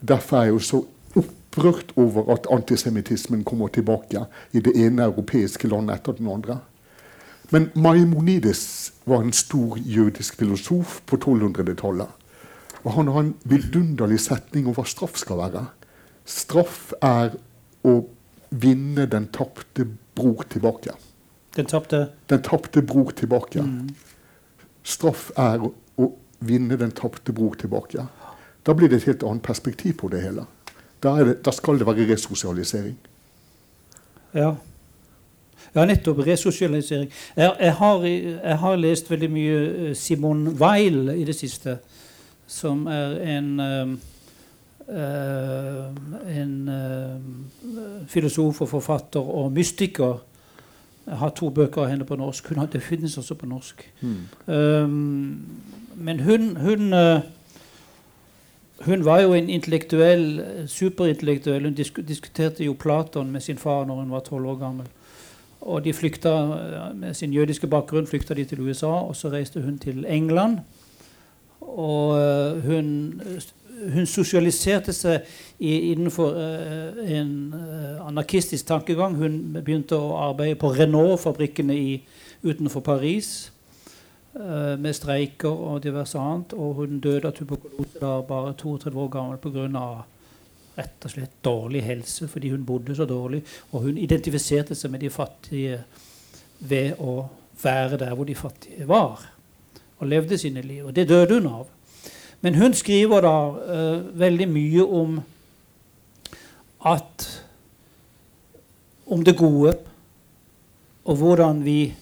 Derfor 0.00 0.38
er 0.38 0.48
jeg 0.48 0.54
jo 0.54 0.62
så 0.68 0.82
opprørt 1.16 1.92
over 1.96 2.30
at 2.34 2.46
antisemittismen 2.52 3.44
kommer 3.44 3.72
tilbake 3.72 4.26
i 4.52 4.62
det 4.62 4.74
ene 4.76 5.08
europeiske 5.10 5.68
landet 5.68 6.00
etter 6.00 6.18
den 6.18 6.30
andre. 6.30 6.60
Men 7.50 7.70
Maimonides 7.74 8.92
var 9.04 9.22
en 9.22 9.32
stor 9.32 9.78
jødisk 9.78 10.38
filosof 10.38 11.00
på 11.06 11.16
1200-tallet. 11.16 12.08
Og 12.84 12.92
han 12.92 13.08
har 13.08 13.20
en 13.20 13.34
vidunderlig 13.44 14.20
setning 14.20 14.66
om 14.66 14.74
hva 14.74 14.84
straff 14.86 15.18
skal 15.18 15.40
være. 15.40 15.64
Straff 16.26 16.92
er 17.02 17.36
å 17.86 17.96
vinne 18.50 19.06
den 19.10 19.28
tapte 19.34 19.86
bror 20.16 20.46
tilbake. 20.50 20.94
Den 21.56 21.66
tapte 21.66 22.08
Den 22.30 22.42
tapte 22.42 22.82
bror 22.82 23.10
tilbake. 23.10 23.62
Mm. 23.62 23.94
Straff 24.82 25.30
er 25.36 25.62
å, 25.62 25.72
vinne 26.38 26.76
den 26.76 26.90
tapte 26.92 27.32
bror 27.32 27.54
tilbake. 27.56 28.02
Da 28.62 28.74
blir 28.76 28.90
det 28.92 29.00
et 29.00 29.06
helt 29.08 29.22
annet 29.24 29.42
perspektiv 29.42 29.94
på 30.02 30.10
det 30.12 30.20
hele. 30.20 30.44
Da, 31.00 31.14
det, 31.24 31.38
da 31.46 31.52
skal 31.54 31.78
det 31.80 31.86
være 31.88 32.04
resosialisering. 32.10 32.96
Ja. 34.36 34.50
Ja, 35.74 35.84
nettopp. 35.84 36.26
Resosialisering. 36.26 37.10
Jeg, 37.36 37.52
jeg, 37.60 37.74
har, 37.74 38.04
jeg, 38.04 38.58
har, 38.58 38.76
lest 38.76 39.10
veldig 39.10 39.30
mye 39.30 39.56
eh, 39.62 39.94
Simon 39.96 40.46
Weil 40.60 41.08
i 41.16 41.24
det 41.24 41.36
siste, 41.36 41.78
som 42.46 42.86
er 42.86 43.16
en 43.36 43.60
uh, 43.60 43.96
en 46.30 46.68
uh, 46.70 48.06
filosof 48.06 48.60
og 48.62 48.68
forfatter 48.68 49.20
og 49.20 49.52
mystiker. 49.52 50.20
Jeg 51.06 51.18
har 51.18 51.30
to 51.34 51.50
bøker 51.50 51.82
av 51.82 51.90
henne 51.90 52.06
på 52.06 52.16
norsk. 52.18 52.48
Hun 52.48 52.58
har, 52.58 52.66
det 52.70 52.82
finnes 52.82 53.18
også 53.18 53.34
på 53.34 53.46
norsk. 53.46 53.82
Mm. 54.00 54.14
Um, 54.46 55.46
men 55.94 56.20
hun, 56.20 56.56
hun 56.56 56.92
uh, 56.92 57.20
hun 58.84 59.04
var 59.04 59.20
jo 59.20 59.32
en 59.32 59.48
intellektuell, 59.50 60.44
superintellektuell. 60.68 61.64
Hun 61.64 61.74
disk 61.74 62.00
diskuterte 62.08 62.64
jo 62.64 62.76
Platon 62.78 63.30
med 63.32 63.40
sin 63.40 63.58
far 63.58 63.86
når 63.86 64.02
hun 64.02 64.10
var 64.10 64.20
tolv 64.20 64.46
år 64.46 64.58
gammel. 64.60 64.86
Og 65.66 65.84
de 65.84 65.92
flykta, 65.92 66.30
Med 66.94 67.14
sin 67.14 67.32
jødiske 67.32 67.66
bakgrunn 67.66 68.06
flykta 68.06 68.34
de 68.34 68.44
til 68.44 68.60
USA, 68.60 68.86
og 68.86 69.16
så 69.16 69.28
reiste 69.28 69.60
hun 69.60 69.78
til 69.78 70.04
England. 70.08 70.58
Og 71.60 72.18
eh, 72.20 72.62
hun, 72.66 73.20
hun 73.94 74.06
sosialiserte 74.06 74.92
seg 74.92 75.26
i, 75.58 75.92
innenfor 75.92 76.32
uh, 76.32 77.10
en 77.18 77.54
anarkistisk 78.06 78.66
tankegang. 78.66 79.16
Hun 79.16 79.40
begynte 79.58 79.98
å 79.98 80.16
arbeide 80.30 80.58
på 80.60 80.70
Renault-fabrikkene 80.72 81.76
utenfor 82.46 82.80
Paris 82.80 83.52
uh, 84.38 84.76
med 84.78 84.94
streiker 84.94 85.50
og 85.50 85.82
diverse 85.84 86.18
annet. 86.18 86.54
Og 86.54 86.74
hun 86.80 87.00
døde 87.00 87.28
av 87.28 87.36
tuberkulose 87.36 88.00
da 88.00 88.20
bare 88.28 88.54
32 88.54 89.02
år 89.02 89.12
gammel 89.18 89.42
pga 89.42 89.66
rett 90.76 91.06
og 91.08 91.12
slett 91.12 91.38
dårlig 91.44 91.82
helse 91.86 92.28
fordi 92.28 92.50
hun 92.52 92.66
bodde 92.66 92.96
så 92.96 93.06
dårlig. 93.08 93.42
Og 93.72 93.88
hun 93.88 93.98
identifiserte 93.98 94.76
seg 94.76 94.92
med 94.92 95.04
de 95.04 95.10
fattige 95.10 95.80
ved 96.58 97.00
å 97.00 97.22
være 97.62 98.00
der 98.00 98.14
hvor 98.14 98.28
de 98.28 98.36
fattige 98.36 98.88
var. 98.88 99.24
Og 99.98 100.10
levde 100.10 100.38
sine 100.38 100.62
liv. 100.62 100.84
Og 100.86 100.96
det 100.96 101.08
døde 101.08 101.40
hun 101.40 101.48
av. 101.48 101.66
Men 102.44 102.54
hun 102.60 102.74
skriver 102.76 103.24
da 103.24 103.36
uh, 103.48 104.18
veldig 104.20 104.48
mye 104.52 104.84
om 104.84 105.18
at 106.86 107.32
Om 109.06 109.22
det 109.24 109.36
gode, 109.38 109.76
og 111.04 111.16
hvordan 111.16 111.60
vi 111.64 111.94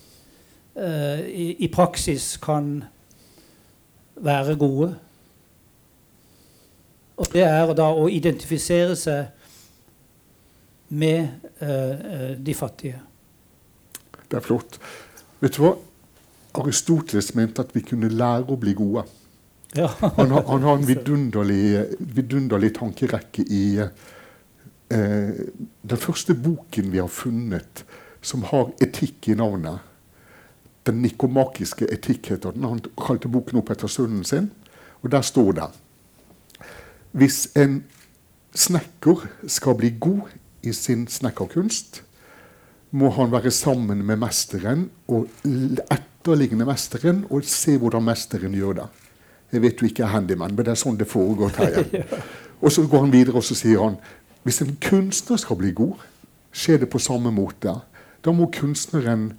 uh, 0.77 1.21
i, 1.21 1.53
i 1.61 1.69
praksis 1.69 2.39
kan 2.41 2.85
være 4.17 4.57
gode 4.57 4.95
og 7.17 7.31
det 7.33 7.45
er 7.47 7.73
da 7.79 7.89
å 7.95 8.07
identifisere 8.11 8.97
seg 8.99 9.27
med 10.95 11.51
uh, 11.63 12.35
de 12.39 12.55
fattige. 12.55 13.01
Det 14.29 14.39
er 14.39 14.45
flott. 14.45 14.79
Vet 15.43 15.57
du 15.57 15.65
hva? 15.65 15.75
Aristoteles 16.59 17.33
mente 17.35 17.63
at 17.63 17.75
vi 17.75 17.83
kunne 17.87 18.11
lære 18.11 18.51
å 18.51 18.59
bli 18.61 18.75
gode. 18.79 19.05
Ja. 19.75 19.89
han, 20.01 20.31
har, 20.31 20.45
han, 20.47 20.63
har, 20.63 20.79
en 20.79 20.87
vidunderlig, 20.93 21.97
vidunderlig 21.99 22.71
tankerekke 22.77 23.43
i 23.43 23.65
eh, 23.83 25.41
den 25.83 25.99
første 25.99 26.37
boken 26.39 26.93
vi 26.93 27.03
har 27.03 27.11
funnet 27.11 27.83
som 28.25 28.47
har 28.53 28.71
etikk 28.83 29.33
i 29.33 29.39
navnet. 29.39 29.83
Den 30.87 31.03
nikomakiske 31.03 31.89
etikk 31.93 32.31
heter 32.33 32.55
den. 32.55 32.69
Han 32.69 32.85
kalte 33.01 33.31
boken 33.33 33.59
opp 33.61 33.73
etter 33.75 33.91
sønnen 33.91 34.23
sin. 34.29 34.51
Og 35.03 35.11
der 35.13 35.27
står 35.27 35.57
det 35.59 35.67
hvis 37.15 37.47
en 37.59 37.85
snekker 38.55 39.27
skal 39.51 39.77
bli 39.79 39.93
god 40.03 40.33
i 40.67 40.73
sin 40.75 41.07
snekkerkunst, 41.11 42.03
må 42.95 43.11
han 43.15 43.33
være 43.33 43.51
sammen 43.51 44.05
med 44.07 44.21
mesteren 44.23 44.89
og 45.11 45.29
etterligne 45.45 46.67
mesteren 46.67 47.25
og 47.31 47.47
se 47.47 47.77
hvordan 47.79 48.07
mesteren 48.07 48.55
gjør 48.55 48.79
det. 48.81 48.89
Jeg 49.55 49.63
vet 49.63 49.79
du 49.79 49.87
ikke 49.87 50.03
er 50.07 50.15
handyman, 50.15 50.55
men 50.55 50.67
det 50.67 50.75
er 50.75 50.79
sånn 50.79 50.99
det 50.99 51.11
foregår 51.11 51.55
her. 51.61 52.07
Og 52.63 52.73
så 52.73 52.87
går 52.87 53.07
han 53.07 53.15
videre 53.15 53.39
og 53.39 53.47
så 53.47 53.57
sier 53.59 53.83
han 53.83 53.99
hvis 54.45 54.61
en 54.61 54.75
kunstner 54.83 55.41
skal 55.41 55.57
bli 55.57 55.71
god, 55.73 56.03
skjer 56.53 56.83
det 56.83 56.91
på 56.93 57.01
samme 57.01 57.31
måte. 57.33 57.73
Da 58.21 58.33
må 58.35 58.51
kunstneren 58.53 59.31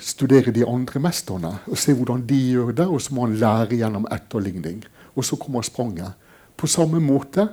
studere 0.00 0.50
de 0.54 0.64
andre 0.66 1.02
mesterne 1.02 1.52
og 1.68 1.78
se 1.78 1.94
hvordan 1.94 2.24
de 2.26 2.38
gjør 2.50 2.72
det, 2.80 2.88
og 2.88 2.98
så 3.04 3.14
må 3.14 3.28
han 3.28 3.36
lære 3.38 3.78
gjennom 3.78 4.08
etterligning. 4.10 4.82
Og 5.14 5.26
så 5.26 5.38
kommer 5.38 5.62
spranget. 5.66 6.16
På 6.60 6.68
samme 6.68 7.00
måte 7.00 7.46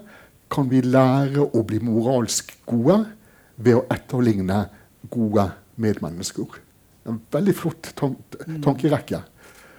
kan 0.52 0.67
vi 0.67 0.82
lære 0.84 1.46
å 1.56 1.63
bli 1.67 1.80
moralsk 1.84 2.52
gode 2.67 3.00
ved 3.56 3.80
å 3.80 3.86
etterligne 3.93 4.65
gode 5.08 5.46
medmennesker. 5.80 6.60
En 7.08 7.22
veldig 7.32 7.56
flott 7.56 7.91
tan 7.96 8.17
tankerekke. 8.63 9.22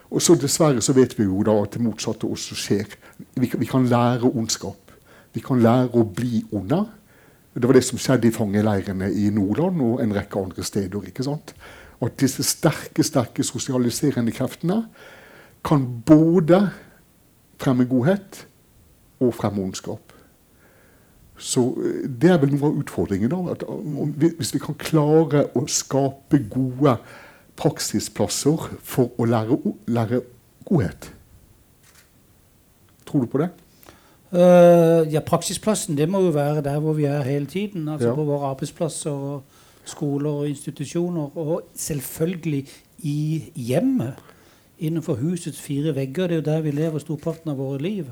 Og 0.08 0.24
så 0.24 0.36
Dessverre 0.40 0.80
så 0.80 0.94
vet 0.96 1.12
vi 1.18 1.26
jo 1.26 1.42
da 1.44 1.52
at 1.60 1.76
det 1.76 1.84
motsatte 1.84 2.28
også 2.28 2.56
skjer. 2.56 2.94
Vi, 3.36 3.50
vi 3.52 3.68
kan 3.68 3.84
lære 3.88 4.30
ondskap. 4.30 4.94
Vi 5.36 5.44
kan 5.44 5.60
lære 5.60 5.92
å 5.92 6.06
bli 6.08 6.40
onde. 6.56 6.80
Det 7.52 7.68
var 7.68 7.76
det 7.76 7.84
som 7.84 8.00
skjedde 8.00 8.30
i 8.30 8.32
fangeleirene 8.34 9.10
i 9.12 9.28
Nordland 9.34 9.82
og 9.84 10.00
en 10.00 10.14
rekke 10.16 10.40
andre 10.40 10.64
steder. 10.64 11.04
ikke 11.10 11.26
sant? 11.26 11.52
At 12.00 12.16
disse 12.20 12.46
sterke 12.46 13.04
sterke 13.04 13.44
sosialiserende 13.44 14.32
kreftene 14.32 14.86
kan 15.66 15.84
både 16.06 16.62
fremme 17.60 17.84
godhet 17.90 18.46
og 19.20 19.34
fremme 19.34 19.62
ondskap. 19.62 20.12
Så 21.38 21.62
eh, 21.78 22.08
det 22.10 22.30
er 22.30 22.40
vel 22.42 22.54
noe 22.54 22.70
av 22.70 22.82
utfordringen. 22.82 23.30
da, 23.30 23.54
at 23.54 23.64
Hvis 24.38 24.54
vi 24.54 24.62
kan 24.62 24.78
klare 24.78 25.46
å 25.54 25.66
skape 25.70 26.42
gode 26.50 26.98
praksisplasser 27.58 28.68
for 28.82 29.14
å 29.18 29.26
lære, 29.26 29.58
lære 29.90 30.20
godhet. 30.68 31.12
Tror 33.08 33.24
du 33.24 33.30
på 33.32 33.40
det? 33.42 33.48
Uh, 34.28 35.08
ja, 35.08 35.22
Praksisplassen 35.24 35.96
det 35.96 36.04
må 36.10 36.20
jo 36.26 36.34
være 36.34 36.60
der 36.66 36.78
hvor 36.84 36.92
vi 36.98 37.06
er 37.08 37.22
hele 37.24 37.46
tiden. 37.46 37.88
altså 37.88 38.08
Ja. 38.08 38.14
På 38.14 38.24
våre 38.28 38.50
arbeidsplasser, 38.50 39.10
og 39.10 39.42
skoler 39.84 40.30
og 40.30 40.48
institusjoner. 40.48 41.36
Og 41.36 41.62
selvfølgelig 41.74 42.66
i 42.98 43.44
hjemmet. 43.54 44.14
Innenfor 44.78 45.14
husets 45.14 45.60
fire 45.60 45.94
vegger. 45.94 46.26
Det 46.26 46.30
er 46.30 46.36
jo 46.36 46.50
der 46.50 46.60
vi 46.60 46.70
lever 46.70 46.98
storparten 46.98 47.50
av 47.50 47.56
våre 47.56 47.78
liv. 47.82 48.06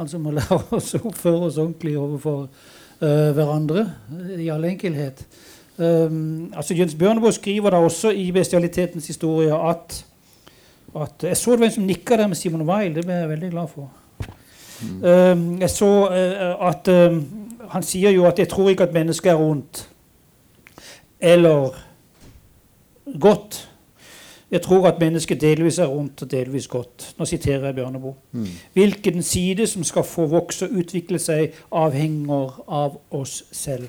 Altså 0.00 0.18
må 0.18 0.32
lære 0.38 0.60
oss 0.76 0.94
å 0.96 1.02
oppføre 1.10 1.46
oss 1.50 1.58
ordentlig 1.60 1.96
overfor 2.00 2.46
uh, 2.46 3.30
hverandre 3.36 3.84
uh, 4.12 4.34
i 4.40 4.48
all 4.52 4.64
enkelhet. 4.64 5.24
Um, 5.80 6.52
altså 6.56 6.76
Jens 6.76 6.94
Bjørneboe 6.94 7.32
skriver 7.32 7.72
da 7.72 7.80
også 7.80 8.12
i 8.12 8.30
'Bestialitetens 8.32 9.06
historie' 9.06 9.56
at, 9.70 10.04
at 10.96 11.22
Jeg 11.22 11.36
så 11.36 11.52
det 11.52 11.60
var 11.60 11.66
en 11.66 11.72
som 11.72 11.84
nikka 11.88 12.16
der 12.16 12.26
med 12.26 12.36
Simon 12.36 12.66
Weil. 12.68 12.94
Det 12.94 13.04
ble 13.04 13.14
jeg 13.14 13.28
veldig 13.28 13.50
glad 13.50 13.68
for. 13.68 13.90
Um, 14.80 15.60
jeg 15.60 15.70
så 15.70 16.08
uh, 16.08 16.68
at 16.68 16.88
um, 16.88 17.24
Han 17.70 17.82
sier 17.82 18.10
jo 18.10 18.24
at 18.26 18.38
'jeg 18.38 18.48
tror 18.48 18.68
ikke 18.68 18.88
at 18.88 18.92
mennesket 18.92 19.32
er 19.32 19.36
ondt'. 19.36 19.88
Eller 21.20 21.76
godt. 23.20 23.69
Jeg 24.50 24.62
tror 24.62 24.88
at 24.88 24.98
mennesket 24.98 25.40
delvis 25.40 25.78
er 25.78 25.90
ondt 25.90 26.22
og 26.22 26.30
delvis 26.30 26.66
godt. 26.68 27.14
Nå 27.18 27.24
siterer 27.24 27.66
jeg 27.66 27.74
Bjørneboe. 27.74 28.14
Hvilken 28.72 29.22
side 29.22 29.66
som 29.66 29.84
skal 29.84 30.04
få 30.04 30.26
vokse 30.26 30.66
og 30.66 30.82
utvikle 30.82 31.18
seg, 31.22 31.54
avhenger 31.70 32.64
av 32.68 32.98
oss 33.10 33.44
selv. 33.52 33.88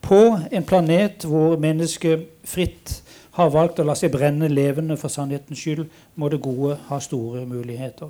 På 0.00 0.38
en 0.52 0.64
planet 0.64 1.24
hvor 1.28 1.58
mennesket 1.60 2.24
fritt 2.44 3.02
har 3.36 3.52
valgt 3.52 3.82
å 3.82 3.84
la 3.84 3.94
seg 3.98 4.14
brenne 4.14 4.48
levende 4.48 4.96
for 4.96 5.12
sannhetens 5.12 5.60
skyld, 5.60 5.84
må 6.14 6.30
det 6.32 6.40
gode 6.40 6.78
ha 6.88 7.00
store 7.04 7.44
muligheter. 7.46 8.08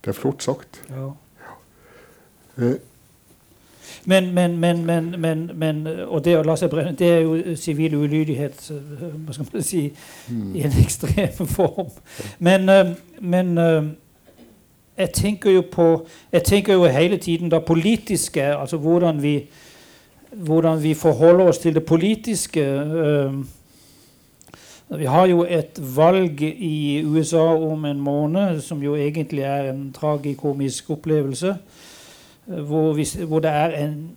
Det 0.00 0.12
er 0.12 0.16
flott 0.16 0.44
sagt. 0.46 0.80
Ja. 0.88 1.10
Eh, 2.56 2.78
Men, 4.04 4.34
men, 4.34 4.56
men, 4.60 4.86
men, 4.86 5.14
men, 5.18 5.50
men 5.54 5.86
Og 6.06 6.24
det 6.24 6.36
å 6.38 6.42
la 6.46 6.56
seg 6.56 6.70
brenne, 6.70 6.96
det 6.98 7.10
er 7.10 7.20
jo 7.24 7.56
sivil 7.56 7.94
ulydighet 7.94 8.70
hva 8.70 9.34
skal 9.34 9.46
man 9.52 9.62
si, 9.62 9.84
i 10.30 10.64
en 10.66 10.80
ekstrem 10.82 11.46
form. 11.56 11.90
Men, 12.38 12.70
men 13.20 13.54
jeg 14.96 15.12
tenker 15.12 15.50
jo 15.50 15.62
på 15.72 15.86
Jeg 16.32 16.44
tenker 16.44 16.72
jo 16.74 16.84
hele 16.84 17.16
tiden 17.16 17.50
da 17.52 17.58
politiske, 17.58 18.44
altså 18.56 18.76
hvordan 18.76 19.22
vi 19.22 19.38
hvordan 20.36 20.82
vi 20.82 20.94
forholder 20.94 21.44
oss 21.44 21.58
til 21.58 21.74
det 21.74 21.84
politiske. 21.86 22.82
vi 24.88 25.04
har 25.04 25.26
jo 25.26 25.44
et 25.48 25.96
valg 25.96 26.42
i 26.42 27.02
USA 27.04 27.56
om 27.56 27.84
en 27.84 28.00
måned, 28.00 28.60
som 28.60 28.82
jo 28.82 28.94
egentlig 28.94 29.42
er 29.42 29.70
en 29.72 29.92
tragikomisk 29.92 30.90
opplevelse. 30.90 31.56
Hvor, 32.46 32.92
vi, 32.92 33.06
hvor 33.26 33.40
det 33.42 33.50
er 33.50 33.72
en 33.84 34.16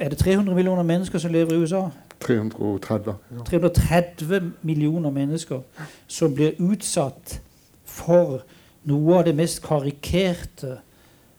Er 0.00 0.08
det 0.08 0.18
300 0.18 0.54
millioner 0.54 0.82
mennesker 0.82 1.18
som 1.18 1.32
lever 1.32 1.52
i 1.52 1.56
USA? 1.56 1.88
330. 2.20 3.14
Ja. 3.30 3.44
330 3.44 4.52
millioner 4.62 5.10
mennesker 5.10 5.60
som 6.06 6.34
blir 6.34 6.52
utsatt 6.58 7.40
for 7.84 8.42
noe 8.84 9.18
av 9.18 9.24
det 9.24 9.34
mest 9.34 9.62
karikerte 9.62 10.76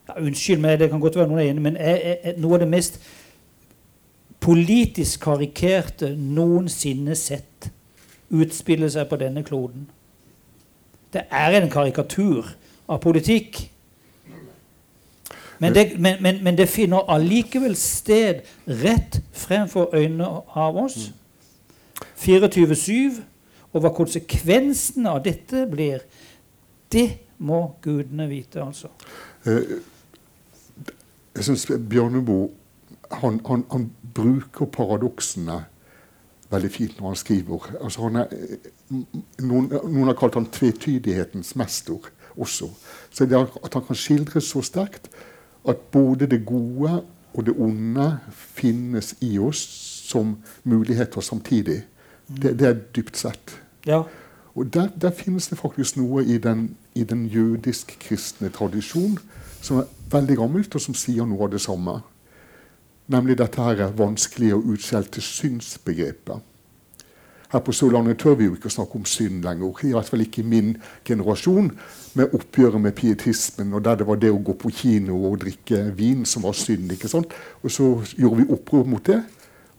ja, 0.07 0.17
Unnskyld 0.21 0.61
meg, 0.61 0.79
det 0.79 0.89
kan 0.89 1.01
godt 1.01 1.15
være 1.15 1.27
noen 1.27 1.39
er 1.41 1.49
enig, 1.49 1.61
men 1.61 1.77
er, 1.77 1.95
er, 1.95 2.17
er 2.23 2.41
noe 2.41 2.57
av 2.57 2.65
det 2.65 2.69
mest 2.69 2.99
politisk 4.45 5.23
karikerte 5.25 6.11
noensinne 6.15 7.15
sett 7.17 7.69
utspille 8.29 8.89
seg 8.89 9.07
på 9.09 9.17
denne 9.21 9.41
kloden. 9.45 9.87
Det 11.13 11.23
er 11.31 11.57
en 11.57 11.71
karikatur 11.71 12.51
av 12.89 13.01
politikk. 13.01 13.63
Men 15.59 15.75
det, 15.75 15.85
men, 15.99 16.17
men, 16.21 16.43
men 16.43 16.57
det 16.57 16.67
finner 16.69 17.07
allikevel 17.11 17.75
sted 17.79 18.43
rett 18.67 19.21
fremfor 19.33 19.95
øynene 19.95 20.27
av 20.55 20.77
oss. 20.77 21.11
24-7. 22.19 23.21
Og 23.75 23.83
hva 23.83 23.91
konsekvensene 23.91 25.11
av 25.11 25.23
dette 25.25 25.65
blir, 25.67 26.03
det 26.91 27.09
må 27.43 27.75
gudene 27.83 28.27
vite, 28.29 28.63
altså. 28.63 28.87
Eh, 29.43 29.75
jeg 31.35 31.43
syns 31.43 31.65
Bjørneboe 31.67 32.47
han, 33.11 33.41
han, 33.45 33.65
han 33.71 33.89
bruker 34.15 34.69
paradoksene 34.71 35.59
veldig 36.51 36.71
fint 36.71 36.99
når 36.99 37.11
han 37.11 37.19
skriver. 37.19 37.69
Altså 37.81 38.07
han 38.07 38.21
er, 38.21 38.31
eh, 38.31 38.69
noen, 39.43 39.69
noen 39.69 40.09
har 40.09 40.17
kalt 40.19 40.37
han 40.39 40.47
tvetydighetens 40.51 41.55
mester 41.59 42.09
også. 42.35 42.69
Så 43.11 43.27
det 43.27 43.39
at 43.39 43.73
han 43.73 43.85
kan 43.87 43.99
skildre 43.99 44.41
så 44.41 44.63
sterkt 44.65 45.09
at 45.67 45.77
både 45.91 46.27
det 46.29 46.45
gode 46.45 47.01
og 47.35 47.45
det 47.45 47.55
onde 47.59 48.19
finnes 48.31 49.15
i 49.21 49.37
oss 49.39 49.61
som 50.05 50.37
muligheter 50.63 51.21
samtidig. 51.21 51.81
Det, 52.27 52.53
det 52.59 52.67
er 52.67 52.79
dypt 52.95 53.17
sett. 53.17 53.57
Ja. 53.85 54.03
Og 54.55 54.73
der, 54.73 54.87
der 55.01 55.11
finnes 55.11 55.47
det 55.47 55.59
faktisk 55.59 55.97
noe 55.97 56.23
i 56.23 56.37
den, 56.37 56.69
i 56.95 57.03
den 57.03 57.25
jødisk-kristne 57.27 58.49
tradisjonen 58.49 59.19
som 59.61 59.81
er 59.81 59.89
veldig 60.11 60.37
gammelt, 60.37 60.75
og 60.75 60.81
som 60.81 60.95
sier 60.95 61.25
noe 61.27 61.47
av 61.47 61.51
det 61.55 61.61
samme. 61.63 61.99
Nemlig 63.11 63.37
dette 63.37 63.61
her 63.61 63.81
er 63.83 63.97
vanskelig 63.97 64.53
å 64.55 64.63
utskjelte 64.73 65.21
synsbegrepet. 65.21 66.39
Her 67.51 67.61
på 67.61 67.71
Sørlandet 67.71 68.17
tør 68.19 68.35
vi 68.39 68.47
jo 68.47 68.55
ikke 68.55 68.69
snakke 68.69 68.97
om 68.97 69.05
synd 69.05 69.43
lenger. 69.45 69.83
I 69.83 69.93
hvert 69.93 70.09
fall 70.09 70.21
ikke 70.25 70.41
i 70.41 70.45
min 70.49 70.77
generasjon, 71.05 71.71
med 72.15 72.33
oppgjøret 72.33 72.81
med 72.81 72.95
pietismen, 72.95 73.73
og 73.73 73.83
der 73.85 73.95
det 73.95 74.07
var 74.07 74.15
det 74.15 74.31
å 74.31 74.41
gå 74.41 74.55
på 74.57 74.71
kino 74.73 75.17
og 75.29 75.41
drikke 75.43 75.83
vin 75.97 76.25
som 76.25 76.43
var 76.43 76.55
synd. 76.57 76.91
ikke 76.91 77.11
sant? 77.11 77.33
Og 77.63 77.71
så 77.71 77.89
gjorde 78.17 78.41
vi 78.41 78.53
opprør 78.53 78.87
mot 78.87 79.05
det, 79.05 79.21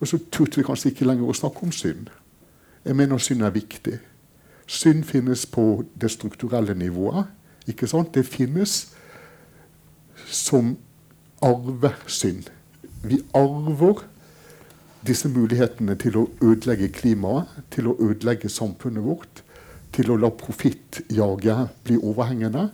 og 0.01 0.09
så 0.09 0.19
turte 0.31 0.61
vi 0.61 0.67
kanskje 0.67 0.93
ikke 0.93 1.09
lenger 1.09 1.29
å 1.29 1.37
snakke 1.37 1.65
om 1.65 1.73
synd. 1.73 2.11
Jeg 2.85 2.97
mener 2.97 3.19
synd 3.19 3.43
er 3.43 3.51
viktig. 3.51 3.99
Synd 4.67 5.05
finnes 5.05 5.47
på 5.47 5.85
det 6.01 6.11
strukturelle 6.11 6.75
nivået. 6.75 7.25
ikke 7.67 7.87
sant? 7.87 8.15
Det 8.15 8.27
finnes 8.27 8.95
som 10.27 10.77
arvesynd. 11.43 12.51
Vi 13.03 13.21
arver 13.35 14.05
disse 15.07 15.29
mulighetene 15.29 15.95
til 16.01 16.19
å 16.21 16.27
ødelegge 16.42 16.88
klimaet, 16.95 17.51
til 17.71 17.90
å 17.90 17.97
ødelegge 18.01 18.51
samfunnet 18.53 19.05
vårt, 19.05 19.42
til 19.92 20.11
å 20.12 20.19
la 20.21 20.31
profittjaget 20.31 21.79
bli 21.85 21.97
overhengende. 21.97 22.69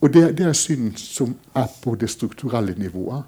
Og 0.00 0.12
det, 0.14 0.24
det 0.38 0.46
er 0.46 0.56
synd 0.56 0.96
som 1.00 1.34
er 1.56 1.68
på 1.82 1.94
det 2.00 2.10
strukturelle 2.10 2.74
nivået. 2.78 3.24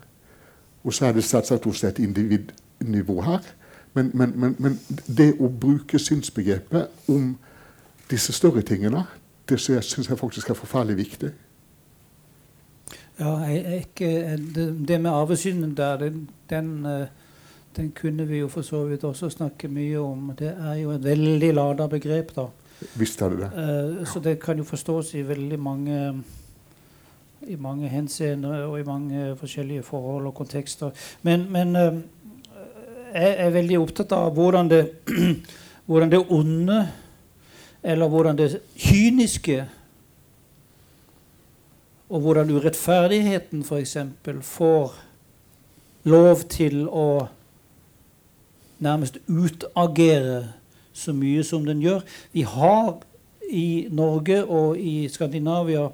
Og 0.84 0.94
så 0.94 1.06
er 1.08 1.16
det 1.16 1.24
selvsagt 1.24 1.66
også 1.66 1.88
et 1.88 1.98
individnivå 2.02 3.20
her. 3.22 3.42
Men, 3.94 4.10
men, 4.14 4.32
men, 4.36 4.56
men 4.58 4.78
det 5.06 5.34
å 5.40 5.48
bruke 5.48 5.98
synsbegrepet 6.00 7.10
om 7.12 7.34
disse 8.10 8.32
større 8.32 8.62
tingene, 8.64 9.04
det 9.48 9.60
syns 9.60 10.08
jeg 10.08 10.18
faktisk 10.18 10.50
er 10.50 10.56
forferdelig 10.56 10.96
viktig. 10.96 11.32
Ja, 13.20 13.34
jeg, 13.44 13.86
jeg, 14.00 14.38
det, 14.54 14.66
det 14.88 15.00
med 15.00 15.10
arvesynden 15.10 15.76
der, 15.76 15.96
den, 16.00 16.28
den, 16.50 16.70
eh, 16.88 17.06
den 17.76 17.92
kunne 17.96 18.26
vi 18.28 18.42
jo 18.42 18.48
for 18.48 18.62
så 18.62 18.84
vidt 18.84 19.04
også 19.04 19.30
snakke 19.30 19.68
mye 19.68 20.00
om. 20.00 20.32
Det 20.38 20.52
er 20.52 20.74
jo 20.82 20.92
et 20.92 21.04
veldig 21.04 21.54
lada 21.54 21.86
begrep, 21.88 22.34
da. 22.36 22.46
Visst 22.98 23.22
er 23.22 23.30
det 23.30 23.38
det. 23.38 23.50
Uh, 23.52 24.06
Så 24.06 24.20
det 24.20 24.38
kan 24.40 24.58
jo 24.58 24.64
forstås 24.64 25.14
i 25.14 25.22
veldig 25.28 25.58
mange 25.58 26.22
i 27.48 27.56
mange 27.58 27.88
henseender 27.88 28.68
og 28.68 28.80
i 28.80 28.86
mange 28.86 29.36
forskjellige 29.36 29.82
forhold 29.82 30.26
og 30.26 30.34
kontekster. 30.34 30.90
Men, 31.22 31.46
men 31.50 31.76
uh, 31.76 32.00
jeg 33.14 33.34
er 33.38 33.50
veldig 33.50 33.78
opptatt 33.78 34.12
av 34.12 34.32
hvordan 34.34 34.70
det, 34.70 34.82
hvordan 35.86 36.10
det 36.10 36.24
onde, 36.30 36.88
eller 37.82 38.08
hvordan 38.08 38.38
det 38.38 38.60
kyniske 38.76 39.64
og 42.12 42.20
hvordan 42.20 42.50
urettferdigheten 42.50 43.64
f.eks. 43.64 43.96
får 44.42 44.98
lov 46.04 46.42
til 46.52 46.84
å 46.88 47.06
nærmest 48.82 49.18
utagere 49.28 50.52
så 50.92 51.14
mye 51.16 51.44
som 51.46 51.64
den 51.66 51.80
gjør. 51.82 52.02
Vi 52.32 52.44
har 52.46 53.02
i 53.52 53.88
Norge 53.90 54.42
og 54.44 54.78
i 54.78 55.08
Skandinavia 55.12 55.88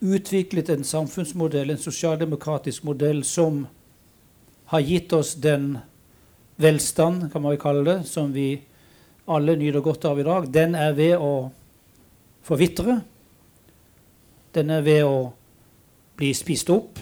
utviklet 0.00 0.70
en 0.70 0.84
samfunnsmodell, 0.86 1.70
en 1.70 1.82
sosialdemokratisk 1.82 2.84
modell, 2.86 3.24
som 3.24 3.66
har 4.70 4.84
gitt 4.84 5.12
oss 5.16 5.34
den 5.34 5.78
velstand, 6.60 7.30
kan 7.32 7.42
man 7.42 7.54
vel 7.54 7.62
kalle 7.62 7.84
det, 7.86 7.98
som 8.06 8.32
vi 8.34 8.60
alle 9.28 9.56
nyter 9.58 9.84
godt 9.84 10.06
av 10.08 10.20
i 10.20 10.26
dag, 10.26 10.48
den 10.52 10.74
er 10.78 10.94
ved 10.96 11.16
å 11.20 11.50
forvitre. 12.46 13.00
Den 14.54 14.72
er 14.72 14.84
ved 14.84 15.04
å 15.04 15.18
bli 16.18 16.32
spist 16.34 16.70
opp 16.72 16.98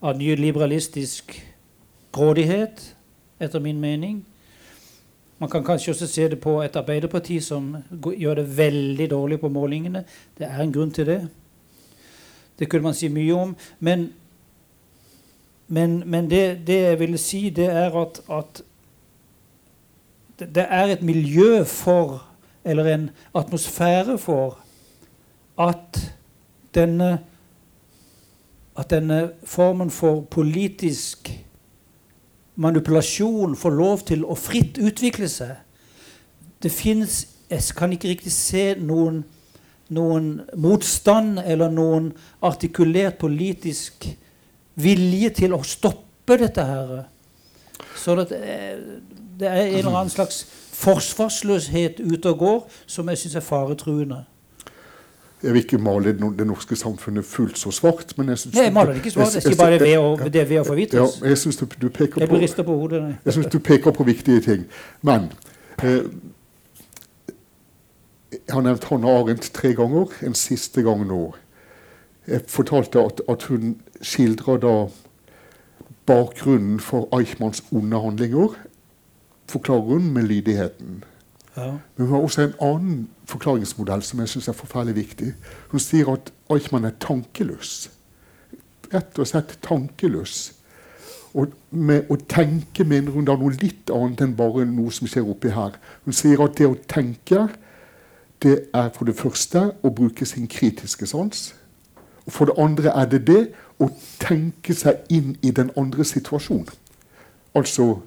av 0.00 0.16
nyliberalistisk 0.16 1.34
grådighet, 2.14 2.80
etter 3.40 3.60
min 3.60 3.80
mening. 3.80 4.24
Man 5.38 5.50
kan 5.50 5.64
kanskje 5.64 5.92
også 5.94 6.06
se 6.06 6.28
det 6.28 6.40
på 6.40 6.58
et 6.62 6.76
Arbeiderparti 6.76 7.38
som 7.40 7.76
gjør 8.04 8.34
det 8.34 8.56
veldig 8.56 9.10
dårlig 9.10 9.40
på 9.40 9.48
målingene. 9.48 10.04
Det 10.38 10.46
er 10.46 10.60
en 10.60 10.72
grunn 10.72 10.90
til 10.92 11.06
det. 11.06 11.20
Det 12.58 12.68
kunne 12.68 12.82
man 12.82 12.94
si 12.94 13.08
mye 13.08 13.32
om. 13.34 13.54
Men, 13.80 14.12
men, 15.68 16.02
men 16.06 16.30
det, 16.30 16.66
det, 16.66 16.80
jeg 16.82 16.98
ville 17.00 17.18
si, 17.18 17.48
det 17.50 17.70
er 17.72 17.96
at, 18.02 18.20
at 18.30 18.62
det 20.38 20.66
er 20.68 20.92
et 20.92 21.02
miljø 21.02 21.64
for, 21.64 22.26
eller 22.64 22.84
en 22.84 23.10
atmosfære 23.34 24.18
for, 24.18 24.58
at 25.58 26.14
denne, 26.74 27.18
at 28.78 28.90
denne 28.90 29.30
formen 29.44 29.90
for 29.90 30.20
politisk 30.20 31.32
manipulasjon 32.60 33.56
får 33.56 33.76
lov 33.76 34.06
til 34.10 34.24
å 34.24 34.36
fritt 34.38 34.78
utvikle 34.80 35.28
seg. 35.30 35.56
Det 36.60 36.72
fins 36.72 37.26
Jeg 37.50 37.74
kan 37.74 37.90
ikke 37.90 38.12
riktig 38.12 38.30
se 38.30 38.76
noen, 38.78 39.24
noen 39.90 40.26
motstand 40.54 41.40
eller 41.42 41.72
noen 41.74 42.12
artikulert 42.46 43.16
politisk 43.18 44.06
vilje 44.78 45.32
til 45.40 45.56
å 45.56 45.58
stoppe 45.66 46.36
dette 46.38 46.62
her. 46.62 46.92
Så 47.98 48.14
det, 48.20 48.28
det 49.40 49.48
er 49.48 49.64
en 49.64 49.80
eller 49.80 49.96
annen 49.96 50.14
slags 50.14 50.44
forsvarsløshet 50.78 51.98
ute 51.98 52.30
og 52.30 52.38
går 52.38 52.60
som 52.86 53.10
jeg 53.10 53.24
syns 53.24 53.40
er 53.40 53.44
faretruende. 53.48 54.22
Jeg 55.42 55.52
vil 55.54 55.62
ikke 55.64 55.78
male 55.78 56.12
det 56.12 56.46
norske 56.46 56.76
samfunnet 56.76 57.24
fullt 57.24 57.58
så 57.58 57.70
svart. 57.70 58.12
men 58.18 58.28
Jeg 58.28 58.38
synes 58.38 58.54
nei, 58.54 58.64
jeg 58.64 58.72
maler 58.72 58.92
det 58.92 58.96
ikke 58.96 59.10
svart. 59.10 59.34
Jeg 59.34 59.42
sier 59.42 59.56
bare 59.56 59.78
det 59.78 60.32
det 60.32 60.48
ved 60.50 60.60
å 60.60 60.64
forvitres. 60.64 61.20
Ja, 61.22 61.28
jeg 61.28 61.38
synes 61.38 61.56
du, 61.56 61.66
du 61.80 61.88
peker 61.88 62.26
på, 62.26 62.36
jeg 62.36 62.64
på 62.64 62.76
hodet. 62.76 63.02
Nei. 63.02 63.14
Jeg 63.24 63.34
syns 63.34 63.46
du 63.46 63.58
peker 63.58 63.90
på 63.90 64.04
viktige 64.04 64.40
ting. 64.40 64.66
Men 65.02 65.30
eh, 65.82 66.02
Jeg 68.32 68.54
har 68.54 68.62
nevnt 68.62 68.84
Hanne 68.84 69.08
Arendt 69.08 69.50
tre 69.54 69.72
ganger. 69.74 70.12
En 70.22 70.34
siste 70.34 70.82
gang 70.82 71.06
nå. 71.08 71.34
Jeg 72.28 72.44
fortalte 72.48 73.00
at, 73.00 73.22
at 73.28 73.42
hun 73.48 73.80
skildrer 74.02 74.60
da 74.60 74.74
bakgrunnen 76.06 76.80
for 76.80 77.08
Eichmanns 77.16 77.64
onde 77.72 78.00
handlinger. 78.00 78.54
Forklarer 79.48 79.80
hun 79.96 80.12
med 80.12 80.22
lydigheten. 80.22 81.04
Ja. 81.60 81.70
Men 81.96 82.06
hun 82.06 82.14
har 82.14 82.22
også 82.24 82.42
en 82.42 82.54
annen 82.64 83.00
forklaringsmodell 83.28 84.02
som 84.02 84.22
jeg 84.22 84.28
synes 84.32 84.48
er 84.48 84.56
forferdelig 84.56 84.96
viktig. 84.96 85.34
Hun 85.70 85.82
sier 85.82 86.08
at 86.12 86.32
Eichmann 86.50 86.88
er 86.88 86.96
tankeløs. 87.00 87.90
Rett 88.94 89.18
og 89.18 89.28
slett 89.28 89.58
tankeløs. 89.62 90.38
Og 91.34 91.52
med 91.70 92.08
å 92.10 92.16
tenke 92.30 92.84
mener 92.84 93.14
hun 93.14 93.28
da 93.28 93.36
noe 93.38 93.54
litt 93.60 93.90
annet 93.94 94.24
enn 94.24 94.36
bare 94.38 94.64
noe 94.66 94.90
som 94.94 95.06
skjer 95.10 95.28
oppi 95.30 95.52
her. 95.54 95.76
Hun 96.06 96.16
sier 96.16 96.42
at 96.42 96.56
det 96.58 96.66
å 96.66 96.78
tenke, 96.90 97.46
det 98.42 98.56
er 98.74 98.88
for 98.96 99.06
det 99.06 99.18
første 99.18 99.68
å 99.84 99.92
bruke 99.94 100.26
sin 100.26 100.48
kritiske 100.50 101.06
sans. 101.06 101.50
Og 102.26 102.34
for 102.34 102.50
det 102.50 102.58
andre 102.62 102.94
er 102.96 103.10
det 103.12 103.24
det 103.28 103.42
å 103.80 103.90
tenke 104.20 104.74
seg 104.74 105.04
inn 105.12 105.36
i 105.42 105.52
den 105.54 105.70
andre 105.78 106.06
situasjonen. 106.08 106.68
Altså 107.54 108.00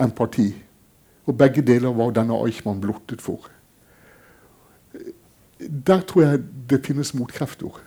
empati. 0.00 0.52
Og 1.24 1.38
begge 1.38 1.62
deler 1.64 1.94
var 1.96 2.12
denne 2.12 2.36
Eichmann 2.44 2.82
blottet 2.82 3.22
for. 3.24 3.48
Der 5.58 6.00
tror 6.04 6.22
jeg 6.22 6.42
det 6.70 6.82
finnes 6.84 7.14
motkrefter 7.16 7.80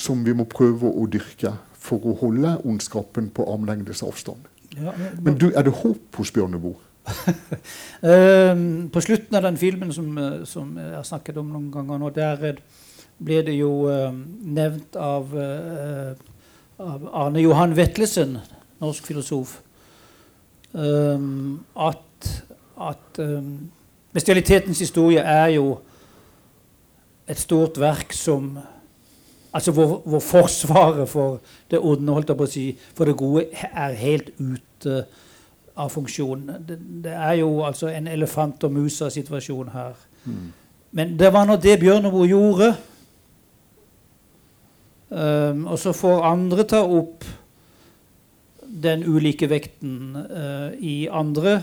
som 0.00 0.22
vi 0.24 0.32
må 0.36 0.46
prøve 0.48 0.88
å 0.88 1.06
dyrke 1.10 1.52
for 1.80 2.04
å 2.06 2.14
holde 2.20 2.54
ondskapen 2.64 3.28
på 3.34 3.44
armlengdes 3.52 4.02
avstand. 4.06 4.46
Ja, 4.76 4.94
men, 4.96 5.18
men 5.24 5.38
du, 5.40 5.50
er 5.50 5.66
det 5.66 5.74
håp 5.80 6.20
hos 6.20 6.32
Bjørneboe? 6.32 6.78
uh, 7.10 8.54
på 8.92 9.02
slutten 9.02 9.36
av 9.36 9.46
den 9.48 9.58
filmen 9.60 9.92
som, 9.92 10.12
som, 10.48 10.74
jeg 10.78 10.94
har 10.94 11.06
snakket 11.08 11.40
om 11.40 11.48
noen 11.50 11.70
ganger 11.74 12.00
nå, 12.00 12.10
der 12.14 12.60
blir 13.20 13.44
det 13.48 13.56
jo 13.58 13.72
uh, 13.90 14.12
nevnt 14.14 14.96
av, 15.00 15.34
uh, 15.34 16.12
av, 16.80 17.08
Arne 17.24 17.42
Johan 17.42 17.74
Vetlesen, 17.76 18.38
norsk 18.80 19.10
filosof, 19.10 19.58
at 20.70 22.04
at 22.80 23.20
um, 23.22 23.70
Bestialitetens 24.12 24.78
historie 24.78 25.18
er 25.22 25.52
jo 25.54 25.78
et 27.30 27.38
stort 27.38 27.78
verk 27.80 28.12
som 28.12 28.58
Altså 29.50 29.72
hvor, 29.72 30.02
hvor 30.06 30.20
forsvaret 30.22 31.08
for 31.08 31.40
det 31.70 31.78
onde, 31.82 32.12
holdt 32.12 32.28
jeg 32.28 32.36
på 32.38 32.46
å 32.46 32.50
si, 32.50 32.64
for 32.94 33.08
det 33.08 33.16
gode, 33.18 33.48
er 33.50 33.96
helt 33.98 34.28
ute 34.38 35.00
av 35.74 35.90
funksjon. 35.90 36.44
Det, 36.68 36.76
det 37.04 37.16
er 37.16 37.40
jo 37.40 37.64
altså 37.66 37.88
en 37.90 38.06
elefant 38.06 38.62
og 38.68 38.76
musa-situasjon 38.76 39.72
her. 39.74 39.96
Mm. 40.24 40.52
Men 40.92 41.16
det 41.18 41.32
var 41.34 41.48
nå 41.50 41.56
det 41.58 41.80
Bjørneboe 41.82 42.28
gjorde. 42.30 42.70
Um, 45.10 45.66
og 45.66 45.82
så 45.82 45.96
får 45.98 46.28
andre 46.30 46.68
ta 46.70 46.84
opp 46.86 47.26
den 48.62 49.02
ulike 49.02 49.50
vekten 49.50 50.14
uh, 50.14 50.70
i 50.78 51.08
andre 51.10 51.58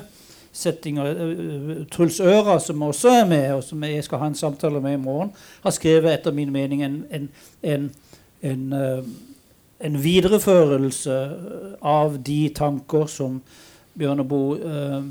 settinger. 0.58 1.12
Eh, 1.12 1.86
Truls 1.94 2.20
Øra, 2.20 2.58
som 2.60 2.82
også 2.82 3.14
er 3.22 3.26
med, 3.30 3.46
og 3.54 3.64
som 3.64 3.84
jeg 3.84 4.04
skal 4.06 4.22
ha 4.24 4.32
en 4.32 4.40
samtale 4.40 4.82
med 4.82 4.98
i 4.98 5.02
morgen, 5.02 5.32
har 5.64 5.76
skrevet 5.76 6.14
etter 6.14 6.36
min 6.36 6.52
mening 6.54 6.84
en, 6.86 6.98
en, 7.12 7.30
en, 7.64 7.90
en, 8.42 8.66
eh, 8.74 9.04
en 9.88 10.00
videreførelse 10.04 11.20
av 11.86 12.18
de 12.26 12.42
tanker 12.56 13.06
som 13.12 13.42
Bjørneboe 13.98 14.58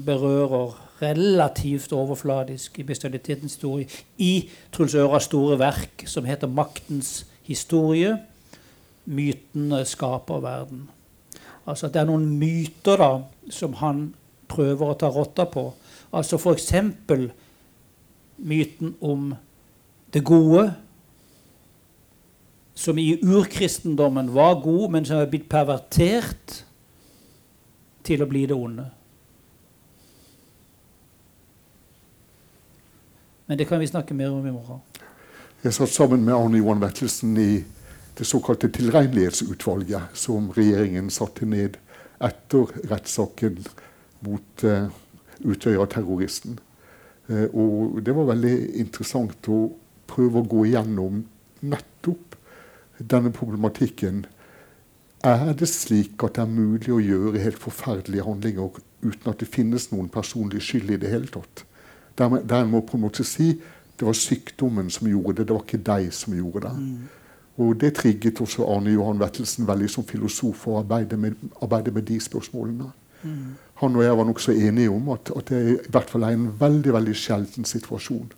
berører 0.07 0.75
relativt 1.03 1.93
overfladisk 1.93 2.79
i 2.79 2.85
bestialitetens 2.87 3.53
historie 3.53 3.87
i 4.19 4.49
Truls 4.73 4.95
Øras 4.95 5.27
store 5.27 5.59
verk 5.59 6.05
som 6.07 6.25
heter 6.25 6.47
'Maktens 6.47 7.27
historie'. 7.43 8.17
Mytene 9.05 9.85
skaper 9.85 10.41
verden. 10.41 10.89
Altså 11.67 11.87
at 11.87 11.95
det 11.95 12.01
er 12.01 12.07
noen 12.07 12.39
myter 12.39 12.97
da, 12.97 13.11
som 13.51 13.75
han 13.75 14.15
prøver 14.49 14.91
å 14.93 14.99
ta 14.99 15.11
rotta 15.13 15.47
på. 15.51 15.69
Altså 16.15 16.39
f.eks. 16.39 16.73
myten 18.37 18.95
om 19.01 19.35
det 20.13 20.25
gode, 20.25 20.69
som 22.77 22.99
i 23.01 23.17
urkristendommen 23.25 24.35
var 24.35 24.61
god, 24.61 24.91
men 24.93 25.05
som 25.09 25.21
er 25.21 25.31
blitt 25.33 25.49
pervertert 25.49 26.61
til 28.05 28.23
å 28.23 28.29
bli 28.29 28.45
det 28.47 28.57
onde. 28.57 28.85
Men 33.47 33.59
det 33.59 33.69
kan 33.69 33.81
vi 33.81 33.89
snakke 33.89 34.15
mer 34.15 34.35
om 34.35 34.47
i 34.47 34.53
morgen. 34.53 34.83
Jeg 35.65 35.75
satt 35.75 35.91
sammen 35.95 36.25
med 36.27 36.35
Arne 36.35 36.61
Johan 36.61 36.83
Vettelsen 36.83 37.37
i 37.41 37.65
det 38.19 38.27
såkalte 38.27 38.69
tilregnelighetsutvalget 38.73 40.15
som 40.17 40.51
regjeringen 40.57 41.11
satte 41.11 41.47
ned 41.49 41.77
etter 42.23 42.71
rettssaken 42.91 43.59
mot 44.25 44.65
uh, 44.65 44.89
Utøya-terroristen. 45.45 46.59
Uh, 47.29 47.47
og 47.51 48.01
det 48.07 48.15
var 48.17 48.31
veldig 48.33 48.55
interessant 48.83 49.51
å 49.53 49.61
prøve 50.07 50.41
å 50.41 50.49
gå 50.49 50.65
igjennom 50.71 51.25
nettopp 51.67 52.37
denne 52.99 53.33
problematikken. 53.35 54.25
Er 55.27 55.53
det 55.59 55.69
slik 55.69 56.23
at 56.25 56.37
det 56.37 56.45
er 56.45 56.53
mulig 56.53 56.93
å 56.95 57.03
gjøre 57.03 57.43
helt 57.43 57.61
forferdelige 57.61 58.27
handlinger 58.27 58.79
uten 59.03 59.33
at 59.33 59.41
det 59.41 59.49
finnes 59.51 59.91
noen 59.93 60.11
personlig 60.13 60.63
skyld 60.65 60.95
i 60.95 61.01
det 61.03 61.11
hele 61.11 61.31
tatt? 61.33 61.65
Der, 62.17 62.41
der 62.45 62.69
må 62.69 62.81
på 62.87 62.97
en 62.97 63.05
måte 63.05 63.27
si 63.27 63.57
det 63.97 64.05
var 64.05 64.17
sykdommen 64.17 64.91
som 64.93 65.09
gjorde 65.09 65.41
det, 65.41 65.49
det 65.49 65.57
var 65.57 65.65
ikke 65.65 65.85
deg 65.85 66.11
som 66.13 66.35
gjorde 66.37 66.67
det. 66.67 66.73
Mm. 66.77 67.27
Og 67.65 67.77
det 67.81 67.95
trigget 67.97 68.41
også 68.45 68.67
Arne 68.69 68.93
Johan 68.93 69.21
Vettelsen 69.21 69.69
veldig 69.69 69.89
som 69.89 70.05
filosof 70.05 70.67
å 70.69 70.79
arbeide 70.83 71.17
med, 71.17 71.39
arbeide 71.65 71.95
med 71.97 72.05
de 72.09 72.19
spørsmålene. 72.21 72.91
Mm 73.27 73.57
han 73.77 73.97
og 73.97 74.05
jeg 74.05 74.17
var 74.17 74.25
nokså 74.25 74.53
enige 74.53 74.91
om 74.91 75.09
at, 75.13 75.31
at, 75.37 75.49
det 75.49 75.73
i 75.87 75.91
hvert 75.93 76.11
fall 76.11 76.25
er 76.25 76.37
en 76.37 76.49
veldig 76.61 76.93
veldig 76.97 77.17
sjelden 77.17 77.69
situasjon. 77.69 78.33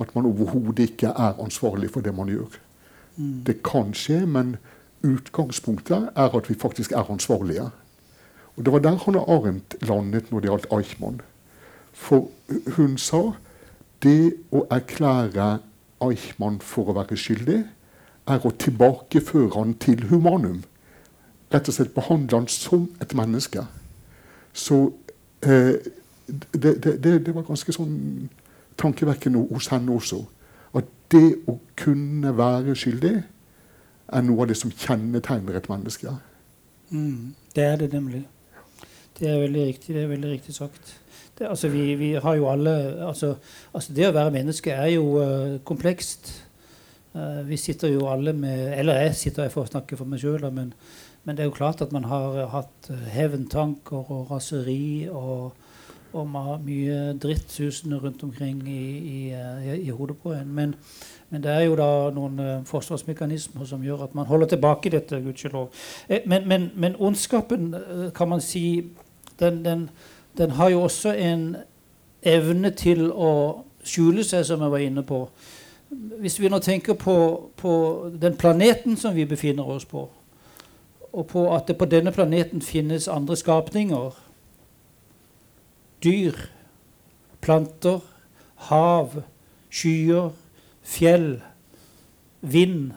At 0.00 0.14
man 0.16 0.26
overhodet 0.26 0.90
ikke 0.90 1.12
er 1.14 1.38
ansvarlig 1.42 1.92
for 1.94 2.02
det 2.02 2.14
man 2.16 2.28
gjør. 2.28 2.56
Mm. 3.16 3.44
Det 3.46 3.60
kan 3.62 3.94
skje, 3.94 4.24
men 4.26 4.56
utgangspunktet 5.06 6.10
er 6.16 6.36
at 6.36 6.50
vi 6.50 6.58
faktisk 6.58 6.92
er 6.92 7.10
ansvarlige. 7.10 7.70
Og 8.56 8.64
Det 8.64 8.72
var 8.72 8.78
der 8.78 8.98
Hanne 9.04 9.20
Arendt 9.20 9.76
landet 9.80 10.32
når 10.32 10.40
det 10.40 10.50
gjaldt 10.50 10.72
Eichmann. 10.72 11.20
For 11.92 12.28
hun 12.76 12.98
sa 12.98 13.22
det 14.02 14.34
å 14.50 14.66
erklære 14.70 15.58
Eichmann 16.02 16.58
for 16.60 16.90
å 16.90 16.98
være 16.98 17.16
skyldig 17.16 17.62
er 18.26 18.46
å 18.46 18.50
tilbakeføre 18.50 19.54
han 19.54 19.76
til 19.78 20.08
humanum. 20.10 20.64
Rett 21.54 21.68
og 21.68 21.74
slett 21.74 21.94
behandle 21.94 22.42
han 22.42 22.48
som 22.50 22.88
et 23.00 23.14
menneske. 23.14 23.68
Så 24.52 24.92
eh, 25.42 25.74
det, 26.52 26.74
det, 26.84 27.02
det, 27.26 27.34
var 27.34 27.46
ganske 27.46 27.74
sånn 27.74 28.28
tankevekkende 28.80 29.42
hos 29.50 29.70
henne 29.72 29.94
også. 29.94 30.22
At 30.78 30.88
det 31.12 31.42
å 31.50 31.58
kunne 31.78 32.32
være 32.36 32.76
skyldig 32.78 33.14
er 34.10 34.26
noe 34.26 34.44
av 34.44 34.50
det 34.50 34.58
som 34.58 34.72
kjennetegner 34.74 35.58
et 35.58 35.70
menneske. 35.70 36.14
Mm, 36.90 37.34
det 37.54 37.66
er 37.66 37.80
det 37.82 37.92
nemlig. 37.94 38.24
Det 39.18 39.28
er 39.28 39.42
veldig 39.42 39.66
riktig, 39.66 39.94
det 39.94 40.02
er 40.02 40.10
veldig 40.10 40.30
riktig 40.32 40.54
sagt. 40.54 40.94
Det, 41.38 41.48
altså, 41.48 41.68
vi, 41.68 41.94
vi, 41.94 42.12
har 42.14 42.36
jo 42.36 42.48
alle 42.50 42.70
altså, 43.06 43.34
altså, 43.72 43.92
Det 43.96 44.08
å 44.08 44.12
være 44.12 44.32
menneske 44.34 44.72
er 44.72 44.90
jo 44.94 45.04
uh, 45.20 45.58
komplekst. 45.64 46.32
Uh, 47.14 47.40
vi 47.46 47.56
sitter 47.56 47.90
jo 47.90 48.04
alle 48.06 48.32
med 48.32 48.78
Eller 48.78 49.00
jeg 49.00 49.16
sitter 49.18 49.48
for 49.50 49.66
å 49.66 49.70
snakke 49.70 49.96
for 49.98 50.06
meg 50.06 50.20
sjøl, 50.22 50.44
men, 51.24 51.36
det 51.36 51.42
er 51.42 51.48
jo 51.50 51.56
klart 51.56 51.82
at 51.82 51.92
man 51.92 52.04
har 52.04 52.46
hatt 52.52 52.90
uh, 52.90 52.96
hevntanker 53.14 54.10
og 54.10 54.30
raseri 54.30 55.08
og, 55.10 55.52
og 56.12 56.28
mye 56.64 57.14
dritt 57.22 57.52
susende 57.52 58.00
rundt 58.00 58.22
omkring 58.22 58.62
i, 58.68 58.82
i, 58.98 59.18
i, 59.30 59.76
i 59.86 59.90
hodet 59.90 60.16
på 60.22 60.32
en. 60.32 60.48
Men, 60.48 60.74
men, 61.30 61.42
det 61.42 61.50
er 61.50 61.60
jo 61.68 61.76
da 61.78 61.90
noen 62.14 62.64
forsvarsmekanismer 62.66 63.68
som 63.68 63.84
gjør 63.84 64.08
at 64.08 64.14
man 64.14 64.26
holder 64.26 64.54
tilbake 64.54 64.90
dette, 64.90 65.22
gudskjelov. 65.22 65.70
Eh, 66.08 66.26
men, 66.26 66.48
men, 66.48 66.70
men 66.74 66.96
ondskapen, 66.98 67.74
kan 68.14 68.28
man 68.28 68.40
si 68.40 68.90
den, 69.40 69.64
den, 69.64 69.90
den, 70.38 70.50
har 70.50 70.68
jo 70.68 70.82
også 70.82 71.12
en 71.12 71.56
evne 72.22 72.70
til 72.70 73.10
å 73.12 73.32
skjule 73.84 74.24
seg, 74.24 74.44
som 74.44 74.62
jeg 74.62 74.72
var 74.72 74.84
inne 74.84 75.04
på. 75.06 75.24
Hvis 76.20 76.38
vi 76.40 76.48
nå 76.48 76.58
tenker 76.62 76.94
på, 76.94 77.16
på 77.56 77.72
den 78.20 78.36
planeten 78.38 78.96
som 78.96 79.14
vi 79.14 79.24
befinner 79.26 79.66
oss 79.66 79.84
på, 79.88 80.04
og 81.12 81.26
på 81.26 81.44
at 81.54 81.66
det 81.68 81.76
på 81.78 81.88
denne 81.90 82.12
planeten 82.14 82.62
finnes 82.62 83.08
andre 83.08 83.36
skapninger 83.36 84.26
Dyr, 86.00 86.32
planter, 87.44 88.00
hav, 88.70 89.18
skyer, 89.68 90.30
fjell, 90.80 91.42
vind. 92.40 92.94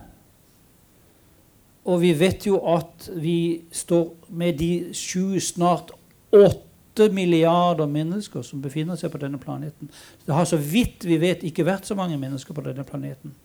Og 1.83 1.99
vi 1.99 2.13
vet 2.15 2.47
jo 2.47 2.61
at 2.63 3.09
vi 3.19 3.65
står 3.75 4.29
med 4.31 4.55
de 4.61 4.69
sju, 4.95 5.35
snart 5.43 5.91
åtte 6.31 7.09
milliarder 7.11 7.91
mennesker 7.91 8.45
som 8.47 8.63
befinner 8.63 8.95
seg 8.95 9.11
på 9.11 9.19
denne 9.19 9.41
planeten. 9.41 9.91
Det 10.23 10.31
har 10.31 10.47
så 10.47 10.55
vidt 10.55 11.03
vi 11.03 11.19
vet 11.19 11.43
ikke 11.43 11.67
vært 11.67 11.89
så 11.89 11.99
mange 11.99 12.15
mennesker 12.21 12.55
på 12.55 12.63
denne 12.63 12.87
planeten 12.87 13.35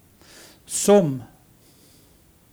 som 0.68 1.16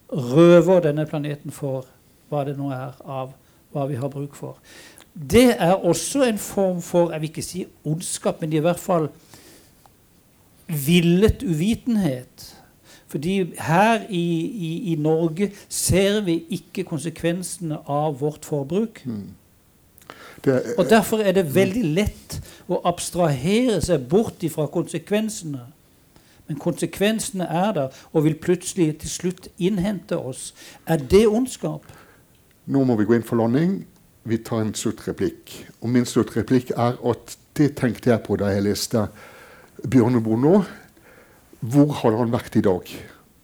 røver 0.09 0.81
denne 0.87 1.05
planeten 1.05 1.51
for 1.51 1.85
hva 2.29 2.43
det 2.47 2.57
nå 2.57 2.71
er 2.73 2.97
av 3.01 3.33
hva 3.75 3.85
vi 3.89 3.99
har 3.99 4.11
bruk 4.11 4.35
for. 4.37 4.57
Det 5.15 5.55
er 5.59 5.73
også 5.75 6.25
en 6.27 6.39
form 6.41 6.81
for 6.83 7.11
jeg 7.11 7.21
vil 7.21 7.29
ikke 7.29 7.45
si 7.45 7.65
ondskap, 7.87 8.41
men 8.41 8.53
i 8.53 8.63
hvert 8.63 8.79
fall 8.79 9.09
villet 10.67 11.43
uvitenhet. 11.43 12.51
Fordi 13.07 13.53
her 13.59 14.01
i, 14.09 14.25
i, 14.41 14.91
i 14.91 14.95
Norge 14.95 15.51
ser 15.69 16.21
vi 16.25 16.41
ikke 16.49 16.83
konsekvensene 16.83 17.77
av 17.87 18.19
vårt 18.19 18.45
forbruk. 18.45 19.01
Mm. 19.05 19.29
Det, 20.45 20.75
og 20.77 20.89
Derfor 20.89 21.17
er 21.17 21.31
det 21.31 21.47
veldig 21.55 21.83
lett 21.95 22.39
å 22.67 22.81
abstrahere 22.85 23.79
seg 23.81 24.09
bort 24.09 24.43
fra 24.51 24.67
konsekvensene. 24.67 25.63
Men 26.47 26.59
konsekvensene 26.61 27.47
er 27.49 27.71
der 27.73 28.01
og 28.11 28.25
vil 28.27 28.35
plutselig 28.37 28.97
til 29.01 29.09
slutt 29.09 29.47
innhente 29.57 30.17
oss. 30.17 30.53
Er 30.85 30.97
det 30.97 31.25
ondskap? 31.27 31.87
Nå 32.65 32.81
må 32.87 32.95
vi 32.97 33.05
gå 33.05 33.17
inn 33.17 33.25
for 33.25 33.37
landing. 33.37 33.83
Vi 34.25 34.39
tar 34.41 34.63
en 34.63 34.73
sluttreplikk. 34.73 35.53
Og 35.83 35.91
min 35.93 36.07
sluttreplikk 36.09 36.71
er 36.73 36.97
at 36.97 37.35
det 37.57 37.75
tenkte 37.77 38.09
jeg 38.09 38.23
på 38.25 38.37
da 38.41 38.49
jeg 38.51 38.65
leste 38.65 39.05
Bjørneboe 39.85 40.39
nå. 40.41 40.55
Hvor 41.65 41.93
hadde 42.01 42.21
han 42.23 42.33
vært 42.33 42.57
i 42.57 42.63
dag? 42.65 42.89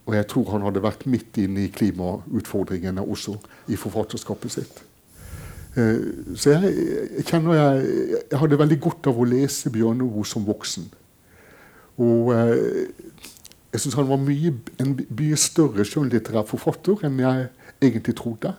Og 0.09 0.15
jeg 0.17 0.28
tror 0.32 0.49
han 0.55 0.65
hadde 0.65 0.82
vært 0.84 1.05
midt 1.09 1.38
inne 1.38 1.67
i 1.67 1.74
klimautfordringene 1.74 3.03
også 3.05 3.36
i 3.69 3.78
forfatterskapet 3.78 4.55
sitt. 4.55 4.82
Eh, 5.78 6.01
så 6.36 6.55
jeg, 6.57 6.74
kjenner 7.30 7.55
jeg, 7.55 7.86
jeg, 8.26 8.39
hadde 8.41 8.59
veldig 8.59 8.80
godt 8.82 9.11
av 9.11 9.22
å 9.22 9.28
lese 9.30 9.72
Bjørneboe 9.72 10.26
som 10.28 10.47
voksen. 10.49 10.89
Og 12.01 12.34
eh, 12.34 12.89
jeg 13.72 13.86
syns 13.86 13.95
han 14.01 14.09
var 14.09 14.19
mye, 14.19 14.55
en 14.82 14.97
mye 14.97 15.38
større 15.39 15.86
skjønnlitterær 15.88 16.49
forfatter 16.49 17.05
enn 17.05 17.22
jeg 17.22 17.47
egentlig 17.86 18.17
trodde. 18.17 18.55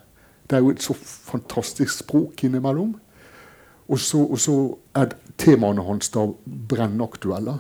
Det 0.49 0.59
er 0.59 0.65
jo 0.65 0.73
et 0.75 0.83
så 0.83 0.95
fantastisk 0.95 2.03
språk 2.03 2.45
innimellom. 2.45 2.95
Og 3.89 3.99
så, 4.01 4.57
er 4.95 5.15
temaene 5.39 5.83
hans 5.85 6.09
da 6.15 6.27
brennaktuelle. 6.69 7.59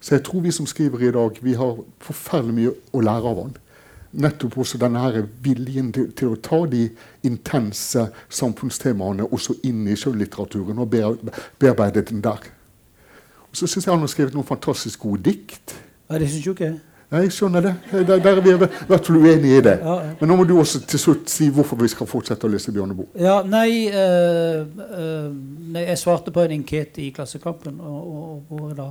Så 0.00 0.16
jeg 0.16 0.24
tror 0.26 0.40
vi 0.42 0.50
som 0.50 0.66
skriver 0.66 1.08
i 1.08 1.12
dag, 1.14 1.38
vi 1.42 1.54
har 1.54 1.76
forferdelig 2.02 2.54
mye 2.54 2.72
å 2.92 3.02
lære 3.04 3.30
av 3.30 3.42
han 3.44 3.52
nettopp 4.12 4.58
også 4.60 4.78
denne 4.80 5.24
viljen 5.44 5.90
til, 5.94 6.10
til, 6.16 6.34
å 6.34 6.40
ta 6.44 6.62
de 6.70 6.84
intense 7.28 8.04
samfunnstemaene 8.28 9.28
også 9.32 9.56
inn 9.68 9.86
i 9.88 9.96
sjøllitteraturen 9.98 10.82
og 10.82 10.90
bearbeide 10.92 12.04
den 12.10 12.22
der. 12.24 12.50
Og 13.48 13.56
så 13.56 13.68
syns 13.68 13.86
jeg 13.86 13.92
han 13.92 14.04
har 14.04 14.12
skrevet 14.12 14.36
noen 14.36 14.48
fantastisk 14.48 15.06
gode 15.06 15.24
dikt. 15.30 15.76
Ja, 16.10 16.18
det 16.20 16.28
synes 16.30 16.46
jo 16.46 16.56
ikke 16.56 16.70
jeg. 16.70 16.80
Ja, 17.12 17.20
jeg 17.20 17.32
skjønner 17.36 17.60
det. 17.60 17.72
Der, 17.92 18.18
der 18.24 18.28
er 18.30 18.40
vi 18.40 18.52
hvert 18.56 19.06
fall 19.06 19.16
uenige 19.20 19.58
i 19.58 19.60
det. 19.60 19.74
Ja, 19.82 19.94
ja. 20.00 20.12
Men 20.20 20.30
nå 20.30 20.36
må 20.38 20.44
du 20.48 20.54
også 20.58 20.80
til 20.88 21.00
slutt 21.00 21.28
si 21.28 21.50
hvorfor 21.52 21.76
vi 21.76 21.90
skal 21.92 22.08
fortsette 22.08 22.48
å 22.48 22.50
lese 22.50 22.72
Bjørneboe. 22.72 23.10
Ja, 23.20 23.42
nei, 23.44 23.90
øh, 23.92 24.62
øh, 24.64 25.26
nei, 25.74 25.82
jeg 25.90 25.98
svarte 26.00 26.32
på 26.32 26.40
en 26.46 26.54
enkete 26.56 27.02
i 27.04 27.10
Klassekampen. 27.12 27.80
og, 27.84 28.46
og 28.48 28.70
da, 28.78 28.86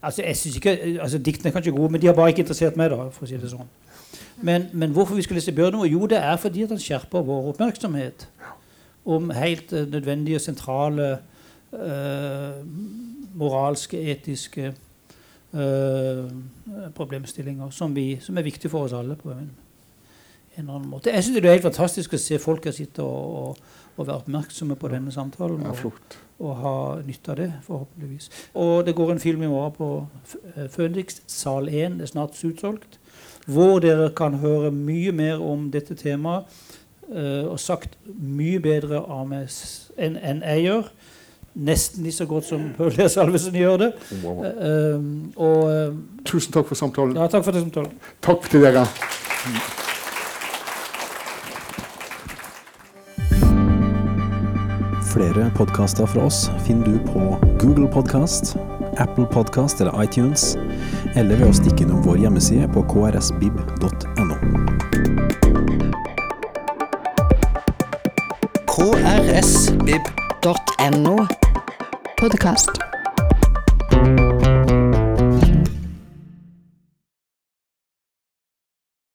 altså, 0.00 0.22
jeg 0.22 0.36
synes 0.36 0.56
ikke, 0.56 0.72
altså, 1.02 1.18
Diktene 1.18 1.50
er 1.50 1.56
kanskje 1.58 1.74
gode, 1.76 1.92
men 1.92 2.00
de 2.00 2.08
har 2.08 2.16
bare 2.16 2.32
ikke 2.32 2.46
interessert 2.46 2.78
meg. 2.80 2.90
da, 2.90 3.10
for 3.12 3.26
å 3.26 3.28
si 3.28 3.40
det 3.42 3.50
sånn. 3.52 3.68
Men, 4.40 4.70
men, 4.72 4.94
hvorfor 4.96 5.14
vi 5.14 5.24
skal 5.26 5.36
lese 5.36 5.52
Bjørneboe? 5.52 5.90
Jo, 5.92 6.06
det 6.08 6.22
er 6.24 6.40
fordi 6.40 6.64
at 6.64 6.72
han 6.72 6.80
skjerper 6.80 7.26
vår 7.26 7.50
oppmerksomhet 7.52 8.26
om 9.04 9.28
helt 9.36 9.76
uh, 9.76 9.84
nødvendige, 9.90 10.38
sentrale 10.38 11.18
øh, 11.72 12.64
moralske, 13.34 14.00
etiske 14.12 14.72
problemstillinger 16.96 17.70
som, 17.76 17.92
vi, 17.96 18.16
som, 18.24 18.38
er 18.38 18.46
viktige 18.46 18.70
for 18.72 18.86
oss 18.86 18.94
alle 18.96 19.18
på 19.20 19.28
en, 19.34 19.50
en 20.56 20.62
eller 20.62 20.78
annen 20.78 20.88
måte. 20.88 21.12
Jeg 21.12 21.24
synes 21.24 21.40
det 21.40 21.50
er 21.50 21.58
helt 21.58 21.66
fantastisk 21.66 22.14
å 22.16 22.20
se 22.20 22.38
folk 22.40 22.64
her 22.64 22.76
sitte 22.76 23.04
og, 23.04 23.36
og, 23.42 23.74
og, 23.96 24.06
være 24.06 24.22
oppmerksomme 24.22 24.78
på 24.80 24.88
denne 24.94 25.12
samtalen. 25.12 25.66
Og, 25.68 25.92
og 26.42 26.56
ha 26.62 26.74
nytte 27.04 27.34
av 27.34 27.38
det, 27.38 27.50
forhåpentligvis. 27.66 28.30
Og 28.58 28.86
det 28.86 28.96
går 28.96 29.12
en 29.12 29.22
film 29.22 29.44
i 29.44 29.52
morgen 29.52 29.76
på 29.76 29.90
Phoenix, 30.72 31.20
sal 31.30 31.68
1. 31.68 32.00
Det 32.00 32.08
er 32.08 32.14
snart 32.14 32.40
utsolgt 32.48 32.98
hvor 33.46 33.80
dere 33.82 34.10
kan 34.14 34.38
høre 34.38 34.70
mye 34.70 35.12
mer 35.12 35.42
om 35.42 35.70
dette 35.74 35.96
temaet, 35.98 36.46
uh, 37.10 37.50
og 37.50 37.60
sagt 37.60 37.96
mye 38.06 38.60
bedre 38.62 39.02
av 39.02 39.26
meg 39.30 39.50
enn 39.98 40.16
en 40.16 40.44
jeg 40.46 40.66
gjør. 40.66 40.92
Nesten 41.54 42.04
like 42.04 42.16
så 42.16 42.26
godt 42.26 42.44
som 42.48 42.60
Paul 42.76 43.08
Salvesen 43.08 43.54
gjør 43.54 43.76
det. 43.76 43.92
Wow. 44.24 44.44
Uh, 44.44 45.00
og, 45.36 45.88
uh, 45.88 45.94
Tusen 46.24 46.52
takk 46.52 46.68
for 46.68 46.74
samtalen. 46.78 47.16
Ja, 47.16 47.26
takk 47.26 47.44
for 47.44 47.52
samtalen. 47.52 47.92
Takk 48.22 48.50
til 48.50 48.60
dere. 48.62 48.86
Flere 55.12 55.50
podkaster 55.56 56.06
fra 56.08 56.24
oss 56.24 56.50
finner 56.64 56.86
du 56.86 56.98
på 57.12 57.20
Google 57.60 57.88
Podkast, 57.92 58.56
Apple 58.96 59.26
Podkast 59.32 59.80
eller 59.80 60.02
iTunes 60.02 60.56
eller 61.16 61.36
ved 61.36 61.50
å 61.50 61.52
stikke 61.58 61.84
innom 61.84 62.00
vår 62.06 62.16
hjemmeside 62.24 62.68
på 62.72 62.80
krsbib.no. 62.88 64.36
krsbib.no 69.52 70.62
Podkast. 72.22 72.91